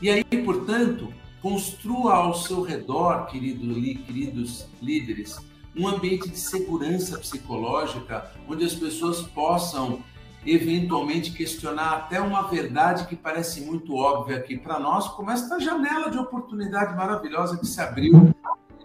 E 0.03 0.11
aí, 0.11 0.25
portanto, 0.45 1.15
construa 1.41 2.15
ao 2.15 2.35
seu 2.35 2.61
redor, 2.61 3.27
querido, 3.27 3.73
queridos 4.03 4.67
líderes, 4.83 5.39
um 5.77 5.87
ambiente 5.87 6.29
de 6.29 6.41
segurança 6.41 7.17
psicológica, 7.19 8.33
onde 8.49 8.65
as 8.65 8.75
pessoas 8.75 9.23
possam 9.23 10.03
eventualmente 10.45 11.31
questionar 11.31 11.93
até 11.93 12.21
uma 12.21 12.49
verdade 12.49 13.07
que 13.07 13.15
parece 13.15 13.61
muito 13.61 13.95
óbvia 13.95 14.39
aqui 14.39 14.59
para 14.59 14.81
nós, 14.81 15.07
como 15.11 15.31
esta 15.31 15.61
janela 15.61 16.11
de 16.11 16.19
oportunidade 16.19 16.97
maravilhosa 16.97 17.59
que 17.59 17.67
se 17.67 17.81
abriu 17.81 18.35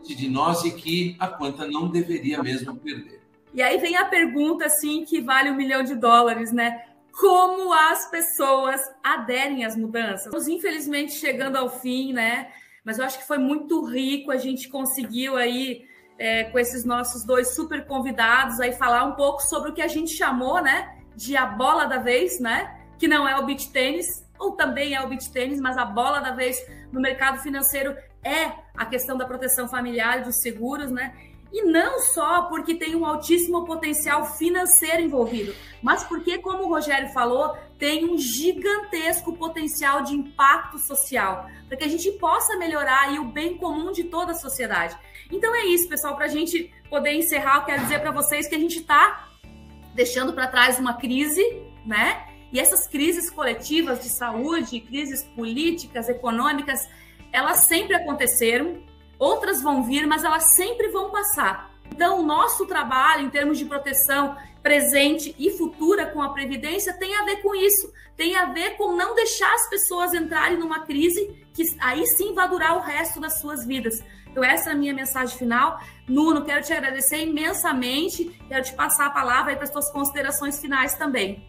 de 0.02 0.30
nós 0.30 0.64
e 0.64 0.72
que 0.72 1.16
a 1.20 1.28
Quanta 1.28 1.68
não 1.68 1.88
deveria 1.88 2.42
mesmo 2.42 2.76
perder. 2.76 3.22
E 3.54 3.62
aí 3.62 3.78
vem 3.78 3.98
a 3.98 4.06
pergunta 4.06 4.66
assim 4.66 5.04
que 5.04 5.22
vale 5.22 5.52
um 5.52 5.56
milhão 5.56 5.84
de 5.84 5.96
dólares, 5.96 6.52
né? 6.52 6.84
Como 7.20 7.74
as 7.74 8.10
pessoas 8.10 8.82
aderem 9.04 9.66
às 9.66 9.76
mudanças? 9.76 10.26
Estamos 10.26 10.48
infelizmente 10.48 11.14
chegando 11.14 11.58
ao 11.58 11.70
fim, 11.70 12.14
né? 12.14 12.50
Mas 12.84 12.98
eu 12.98 13.06
acho 13.06 13.20
que 13.20 13.28
foi 13.28 13.38
muito 13.38 13.86
rico, 13.86 14.32
a 14.32 14.38
gente 14.38 14.70
conseguiu 14.70 15.36
aí 15.36 15.86
é, 16.18 16.46
com 16.46 16.58
esses 16.58 16.86
nossos 16.86 17.26
dois 17.26 17.56
super 17.56 17.86
convidados 17.86 18.60
aí 18.60 18.74
falar 18.74 19.04
um 19.06 19.14
pouco 19.14 19.42
sobre 19.42 19.72
o 19.72 19.74
que 19.74 19.82
a 19.82 19.88
gente 19.88 20.12
chamou, 20.12 20.62
né, 20.62 20.98
de 21.16 21.36
a 21.36 21.46
bola 21.46 21.86
da 21.86 21.98
vez, 21.98 22.40
né? 22.40 22.80
Que 22.98 23.08
não 23.08 23.28
é 23.28 23.36
o 23.38 23.46
beach 23.46 23.72
tênis, 23.72 24.26
ou 24.40 24.54
também 24.54 24.94
é 24.94 25.02
o 25.02 25.08
beach 25.08 25.32
tênis, 25.32 25.60
mas 25.60 25.78
a 25.78 25.86
bola 25.86 26.20
da 26.20 26.32
vez 26.32 26.58
no 26.92 27.02
mercado 27.02 27.40
financeiro 27.40 27.96
é 28.24 28.52
a 28.76 28.86
questão 28.86 29.18
da 29.18 29.26
proteção 29.26 29.68
familiar 29.68 30.24
dos 30.24 30.42
seguros, 30.42 30.92
né? 30.92 31.14
E 31.52 31.64
não 31.66 32.00
só 32.00 32.44
porque 32.44 32.76
tem 32.76 32.96
um 32.96 33.06
altíssimo 33.06 33.66
potencial 33.66 34.26
financeiro 34.38 35.02
envolvido, 35.02 35.54
mas 35.82 36.02
porque, 36.04 36.38
como 36.38 36.64
o 36.64 36.70
Rogério 36.70 37.10
falou, 37.10 37.58
tem 37.78 38.10
um 38.10 38.18
gigantesco 38.18 39.36
potencial 39.36 40.04
de 40.04 40.14
impacto 40.14 40.80
social, 40.80 41.50
para 41.68 41.76
que 41.76 41.84
a 41.84 41.90
gente 41.90 42.10
possa 42.14 42.56
melhorar 42.56 43.12
o 43.20 43.26
bem 43.26 43.58
comum 43.58 43.92
de 43.92 44.06
toda 44.06 44.32
a 44.32 44.36
sociedade. 44.36 44.98
Então 45.30 45.54
é 45.54 45.66
isso, 45.66 45.90
pessoal, 45.90 46.16
para 46.16 46.26
a 46.26 46.30
gente 46.30 46.74
poder 46.90 47.14
encerrar, 47.14 47.58
eu 47.58 47.64
quero 47.64 47.82
dizer 47.84 48.00
para 48.00 48.12
vocês 48.12 48.48
que 48.48 48.56
a 48.56 48.60
gente 48.60 48.80
está 48.80 49.28
deixando 49.94 50.32
para 50.32 50.48
trás 50.48 50.80
uma 50.80 50.94
crise, 50.94 51.44
né? 51.86 52.28
E 52.52 52.60
essas 52.60 52.88
crises 52.88 53.30
coletivas 53.30 54.04
de 54.04 54.10
saúde, 54.10 54.80
crises 54.82 55.24
políticas, 55.24 56.08
econômicas, 56.08 56.88
elas 57.32 57.65
sempre 57.65 57.96
aconteceram, 57.96 58.84
outras 59.17 59.62
vão 59.62 59.84
vir, 59.84 60.06
mas 60.08 60.24
elas 60.24 60.56
sempre 60.56 60.89
vão 60.89 61.12
passar. 61.12 61.72
Então, 61.91 62.20
o 62.20 62.24
nosso 62.24 62.65
trabalho 62.65 63.26
em 63.26 63.30
termos 63.30 63.58
de 63.58 63.65
proteção 63.65 64.36
presente 64.63 65.36
e 65.38 65.50
futura 65.52 66.06
com 66.08 66.22
a 66.22 66.30
Previdência 66.30 66.94
tem 66.94 67.15
a 67.15 67.26
ver 67.26 67.41
com 67.41 67.56
isso, 67.56 67.91
tem 68.15 68.36
a 68.36 68.46
ver 68.46 68.78
com 68.78 68.96
não 68.96 69.15
deixar 69.15 69.52
as 69.54 69.70
pessoas 69.70 70.13
entrarem 70.13 70.58
numa 70.58 70.86
crise 70.86 71.46
que 71.54 71.63
aí 71.80 72.06
sim 72.06 72.34
vai 72.34 72.48
durar 72.48 72.78
o 72.78 72.82
resto 72.82 73.20
das 73.20 73.39
suas 73.39 73.65
vidas. 73.65 74.04
Então, 74.30 74.44
essa 74.44 74.70
é 74.70 74.74
a 74.74 74.76
minha 74.76 74.94
mensagem 74.94 75.38
final. 75.38 75.80
Nuno, 76.08 76.46
quero 76.46 76.63
te 76.63 76.72
agradecer 76.72 77.26
imensamente, 77.26 78.26
quero 78.48 78.63
te 78.63 78.74
passar 78.74 79.08
a 79.08 79.10
palavra 79.10 79.54
para 79.56 79.65
as 79.65 79.72
suas 79.72 79.91
considerações 79.91 80.60
finais 80.60 80.94
também. 80.96 81.46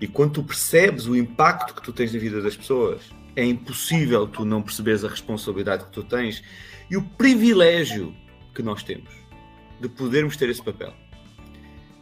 E 0.00 0.08
quando 0.08 0.32
tu 0.32 0.42
percebes 0.42 1.06
o 1.06 1.14
impacto 1.14 1.74
que 1.74 1.82
tu 1.82 1.92
tens 1.92 2.12
na 2.12 2.18
vida 2.18 2.42
das 2.42 2.56
pessoas, 2.56 3.02
é 3.36 3.44
impossível 3.44 4.26
tu 4.26 4.44
não 4.44 4.62
perceberes 4.62 5.04
a 5.04 5.08
responsabilidade 5.08 5.84
que 5.84 5.90
tu 5.90 6.02
tens 6.02 6.42
e 6.90 6.96
o 6.96 7.02
privilégio 7.02 8.14
que 8.54 8.62
nós 8.62 8.82
temos 8.82 9.10
de 9.80 9.88
podermos 9.88 10.36
ter 10.36 10.48
esse 10.48 10.62
papel. 10.62 10.94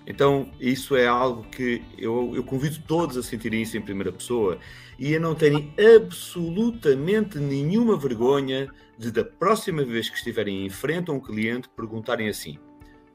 Então, 0.07 0.51
isso 0.61 0.97
é 0.97 1.07
algo 1.07 1.45
que 1.45 1.83
eu, 1.97 2.33
eu 2.35 2.43
convido 2.43 2.81
todos 2.87 3.17
a 3.17 3.23
sentirem 3.23 3.63
isso 3.63 3.77
em 3.77 3.81
primeira 3.81 4.13
pessoa 4.13 4.59
e 4.99 5.15
a 5.15 5.21
não 5.21 5.35
terem 5.35 5.73
absolutamente 5.97 7.39
nenhuma 7.39 7.97
vergonha 7.97 8.69
de, 8.99 9.11
da 9.13 9.25
próxima 9.25 9.85
vez 9.85 10.09
que 10.09 10.17
estiverem 10.17 10.67
em 10.67 10.71
frente 10.71 11.11
a 11.11 11.15
um 11.15 11.21
cliente, 11.21 11.69
perguntarem 11.69 12.29
assim: 12.29 12.59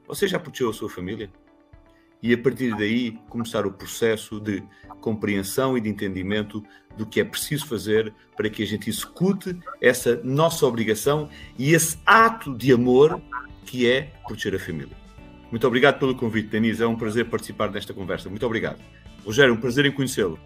Você 0.07 0.27
já 0.27 0.39
protegeu 0.39 0.69
a 0.69 0.73
sua 0.73 0.89
família? 0.89 1.29
E 2.21 2.33
a 2.33 2.37
partir 2.37 2.75
daí 2.75 3.11
começar 3.29 3.65
o 3.65 3.71
processo 3.71 4.39
de 4.39 4.63
compreensão 5.01 5.77
e 5.77 5.81
de 5.81 5.89
entendimento 5.89 6.63
do 6.97 7.05
que 7.05 7.19
é 7.19 7.23
preciso 7.23 7.67
fazer 7.67 8.13
para 8.35 8.49
que 8.49 8.63
a 8.63 8.65
gente 8.65 8.89
execute 8.89 9.57
essa 9.79 10.19
nossa 10.23 10.65
obrigação 10.65 11.29
e 11.57 11.73
esse 11.73 11.99
ato 12.05 12.55
de 12.55 12.73
amor 12.73 13.21
que 13.65 13.89
é 13.89 14.13
proteger 14.25 14.55
a 14.55 14.59
família. 14.59 14.97
Muito 15.51 15.65
obrigado 15.65 15.99
pelo 15.99 16.15
convite, 16.15 16.49
Denise. 16.49 16.83
É 16.83 16.87
um 16.87 16.95
prazer 16.95 17.29
participar 17.29 17.67
desta 17.69 17.93
conversa. 17.93 18.29
Muito 18.29 18.45
obrigado. 18.45 18.79
Rogério, 19.25 19.53
um 19.53 19.57
prazer 19.57 19.85
em 19.85 19.91
conhecê-lo. 19.91 20.39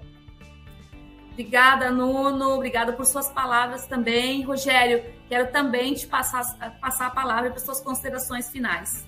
Obrigada, 1.32 1.90
Nuno. 1.90 2.56
Obrigada 2.56 2.94
por 2.94 3.06
suas 3.06 3.30
palavras 3.30 3.88
também. 3.88 4.44
Rogério, 4.44 5.04
quero 5.28 5.52
também 5.52 5.94
te 5.94 6.06
passar, 6.06 6.44
passar 6.80 7.08
a 7.08 7.10
palavra 7.10 7.50
para 7.50 7.60
suas 7.60 7.80
considerações 7.80 8.50
finais. 8.50 9.06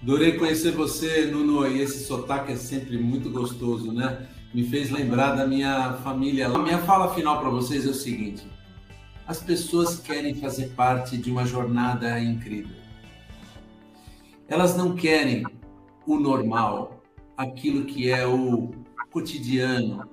Adorei 0.00 0.32
conhecer 0.38 0.72
você, 0.72 1.26
Nuno, 1.26 1.66
e 1.66 1.80
esse 1.80 2.04
sotaque 2.04 2.52
é 2.52 2.56
sempre 2.56 2.96
muito 2.98 3.30
gostoso, 3.30 3.92
né? 3.92 4.28
Me 4.54 4.64
fez 4.64 4.90
lembrar 4.90 5.34
da 5.34 5.46
minha 5.46 5.94
família. 6.04 6.46
A 6.46 6.58
minha 6.58 6.78
fala 6.78 7.12
final 7.14 7.40
para 7.40 7.50
vocês 7.50 7.84
é 7.84 7.90
o 7.90 7.94
seguinte: 7.94 8.46
as 9.26 9.42
pessoas 9.42 9.98
querem 9.98 10.34
fazer 10.34 10.68
parte 10.68 11.18
de 11.18 11.30
uma 11.30 11.44
jornada 11.44 12.18
incrível. 12.20 12.76
Elas 14.48 14.76
não 14.76 14.94
querem 14.94 15.44
o 16.06 16.18
normal, 16.18 17.02
aquilo 17.36 17.84
que 17.84 18.08
é 18.08 18.26
o 18.26 18.70
cotidiano, 19.10 20.08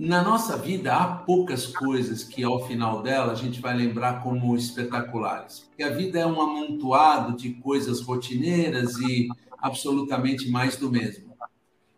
na 0.00 0.22
nossa 0.22 0.56
vida 0.56 0.96
há 0.96 1.06
poucas 1.06 1.66
coisas 1.66 2.24
que 2.24 2.42
ao 2.42 2.66
final 2.66 3.02
dela 3.02 3.32
a 3.32 3.34
gente 3.34 3.60
vai 3.60 3.76
lembrar 3.76 4.22
como 4.22 4.56
espetaculares. 4.56 5.66
Porque 5.68 5.82
a 5.82 5.90
vida 5.90 6.18
é 6.18 6.26
um 6.26 6.40
amontoado 6.40 7.36
de 7.36 7.50
coisas 7.50 8.00
rotineiras 8.00 8.96
e 8.96 9.28
absolutamente 9.58 10.50
mais 10.50 10.74
do 10.76 10.90
mesmo. 10.90 11.36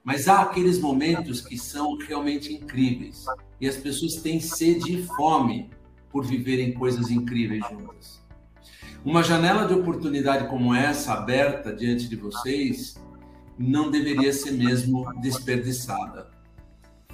Mas 0.03 0.27
há 0.27 0.41
aqueles 0.41 0.81
momentos 0.81 1.41
que 1.41 1.57
são 1.57 1.97
realmente 1.97 2.53
incríveis. 2.53 3.25
E 3.61 3.69
as 3.69 3.77
pessoas 3.77 4.17
têm 4.17 4.41
sede 4.41 4.97
e 4.99 5.07
fome 5.07 5.71
por 6.11 6.25
viverem 6.27 6.75
coisas 6.75 7.09
incríveis 7.09 7.65
juntas. 7.71 8.21
Uma 9.05 9.23
janela 9.23 9.65
de 9.65 9.75
oportunidade 9.75 10.49
como 10.49 10.75
essa, 10.75 11.13
aberta 11.13 11.73
diante 11.73 12.09
de 12.09 12.17
vocês, 12.17 13.01
não 13.57 13.93
deveria 13.93 14.33
ser 14.33 14.51
mesmo 14.51 15.09
desperdiçada. 15.21 16.32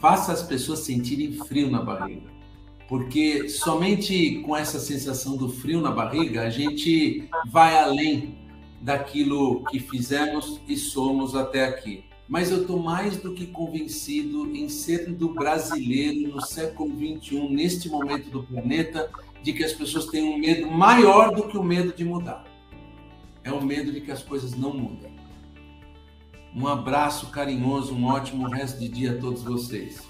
Faça 0.00 0.32
as 0.32 0.42
pessoas 0.42 0.80
sentirem 0.80 1.32
frio 1.32 1.70
na 1.70 1.82
barriga, 1.82 2.30
porque 2.88 3.48
somente 3.48 4.40
com 4.42 4.56
essa 4.56 4.78
sensação 4.78 5.36
do 5.36 5.48
frio 5.48 5.80
na 5.80 5.90
barriga 5.90 6.42
a 6.42 6.50
gente 6.50 7.28
vai 7.50 7.76
além 7.76 8.38
daquilo 8.80 9.64
que 9.64 9.80
fizemos 9.80 10.60
e 10.68 10.76
somos 10.76 11.34
até 11.34 11.64
aqui. 11.64 12.04
Mas 12.28 12.50
eu 12.50 12.60
estou 12.60 12.78
mais 12.78 13.16
do 13.16 13.34
que 13.34 13.46
convencido 13.46 14.54
em 14.54 14.68
ser 14.68 15.10
do 15.10 15.32
brasileiro 15.32 16.30
no 16.30 16.42
século 16.42 16.94
XXI, 16.94 17.48
neste 17.48 17.88
momento 17.88 18.30
do 18.30 18.42
planeta, 18.42 19.10
de 19.42 19.52
que 19.52 19.64
as 19.64 19.72
pessoas 19.72 20.06
têm 20.06 20.24
um 20.24 20.38
medo 20.38 20.70
maior 20.70 21.34
do 21.34 21.48
que 21.48 21.56
o 21.56 21.62
medo 21.62 21.92
de 21.92 22.04
mudar. 22.04 22.44
É 23.42 23.50
o 23.50 23.64
medo 23.64 23.90
de 23.90 24.02
que 24.02 24.12
as 24.12 24.22
coisas 24.22 24.54
não 24.54 24.74
mudem. 24.74 25.17
Um 26.58 26.66
abraço 26.66 27.30
carinhoso, 27.30 27.94
um 27.94 28.04
ótimo 28.06 28.48
resto 28.48 28.80
de 28.80 28.88
dia 28.88 29.12
a 29.12 29.20
todos 29.20 29.44
vocês. 29.44 30.02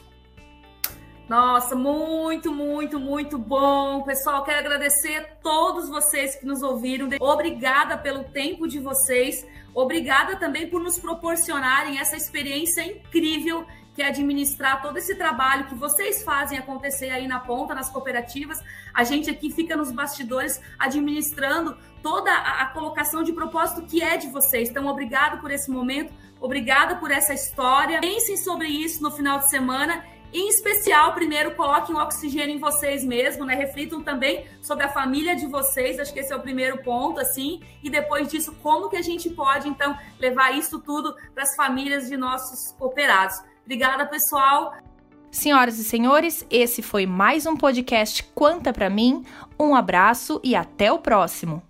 Nossa, 1.28 1.76
muito, 1.76 2.51
muito, 2.51 2.99
muito 2.99 3.36
bom. 3.36 4.03
Pessoal, 4.03 4.42
quero 4.44 4.61
agradecer 4.61 5.16
a 5.18 5.24
todos 5.42 5.90
vocês 5.90 6.36
que 6.36 6.46
nos 6.46 6.62
ouviram. 6.62 7.11
Obrigada 7.20 7.99
pelo 7.99 8.24
tempo 8.24 8.66
de 8.66 8.78
vocês. 8.78 9.46
Obrigada 9.74 10.36
também 10.36 10.70
por 10.70 10.80
nos 10.80 10.99
proporcionarem 10.99 11.99
essa 11.99 12.16
experiência 12.16 12.80
incrível 12.80 13.66
que 13.99 14.03
é 14.03 14.07
administrar 14.07 14.80
todo 14.80 14.96
esse 14.96 15.16
trabalho 15.16 15.66
que 15.66 15.74
vocês 15.74 16.22
fazem 16.22 16.57
acontecer 16.57 17.11
aí 17.11 17.26
na 17.26 17.40
ponta, 17.40 17.74
nas 17.74 17.90
cooperativas. 17.90 18.62
A 18.94 19.03
gente 19.03 19.28
aqui 19.28 19.51
fica 19.51 19.76
nos 19.76 19.90
bastidores 19.90 20.62
administrando 20.78 21.76
toda 22.01 22.30
a, 22.30 22.62
a 22.62 22.66
colocação 22.66 23.24
de 23.24 23.32
propósito 23.32 23.82
que 23.82 24.01
é 24.01 24.16
de 24.16 24.28
vocês. 24.28 24.70
Então, 24.70 24.86
obrigado 24.86 25.40
por 25.40 25.51
esse 25.51 25.68
momento, 25.68 26.12
obrigada 26.40 26.94
por 26.94 27.11
essa 27.11 27.34
história. 27.34 28.01
Pensem 28.01 28.36
sobre 28.36 28.68
isso 28.68 29.03
no 29.03 29.11
final 29.11 29.40
de 29.40 29.51
semana 29.51 30.05
em 30.32 30.46
especial, 30.51 31.14
primeiro, 31.14 31.55
coloquem 31.55 31.94
o 31.94 31.99
oxigênio 31.99 32.55
em 32.55 32.59
vocês 32.59 33.03
mesmos, 33.03 33.46
né? 33.46 33.55
Reflitam 33.55 34.03
também 34.03 34.46
sobre 34.61 34.84
a 34.84 34.88
família 34.90 35.34
de 35.34 35.46
vocês, 35.46 35.99
acho 35.99 36.12
que 36.12 36.20
esse 36.20 36.30
é 36.30 36.36
o 36.36 36.40
primeiro 36.40 36.82
ponto, 36.82 37.18
assim. 37.18 37.62
E 37.82 37.88
depois 37.88 38.28
disso, 38.28 38.55
como 38.62 38.90
que 38.90 38.96
a 38.96 39.03
gente 39.03 39.30
pode, 39.30 39.68
então, 39.68 39.99
levar 40.20 40.51
isso 40.55 40.78
tudo 40.80 41.16
para 41.32 41.44
as 41.44 41.57
famílias 41.57 42.09
de 42.09 42.16
nossos 42.18 42.72
cooperados. 42.72 43.42
Obrigada, 43.68 44.06
pessoal. 44.06 44.72
Senhoras 45.30 45.78
e 45.78 45.84
senhores, 45.84 46.42
esse 46.48 46.80
foi 46.80 47.04
mais 47.04 47.44
um 47.44 47.54
podcast 47.54 48.24
Quanta 48.34 48.72
para 48.72 48.88
mim. 48.88 49.22
Um 49.60 49.74
abraço 49.74 50.40
e 50.42 50.56
até 50.56 50.90
o 50.90 50.98
próximo. 50.98 51.62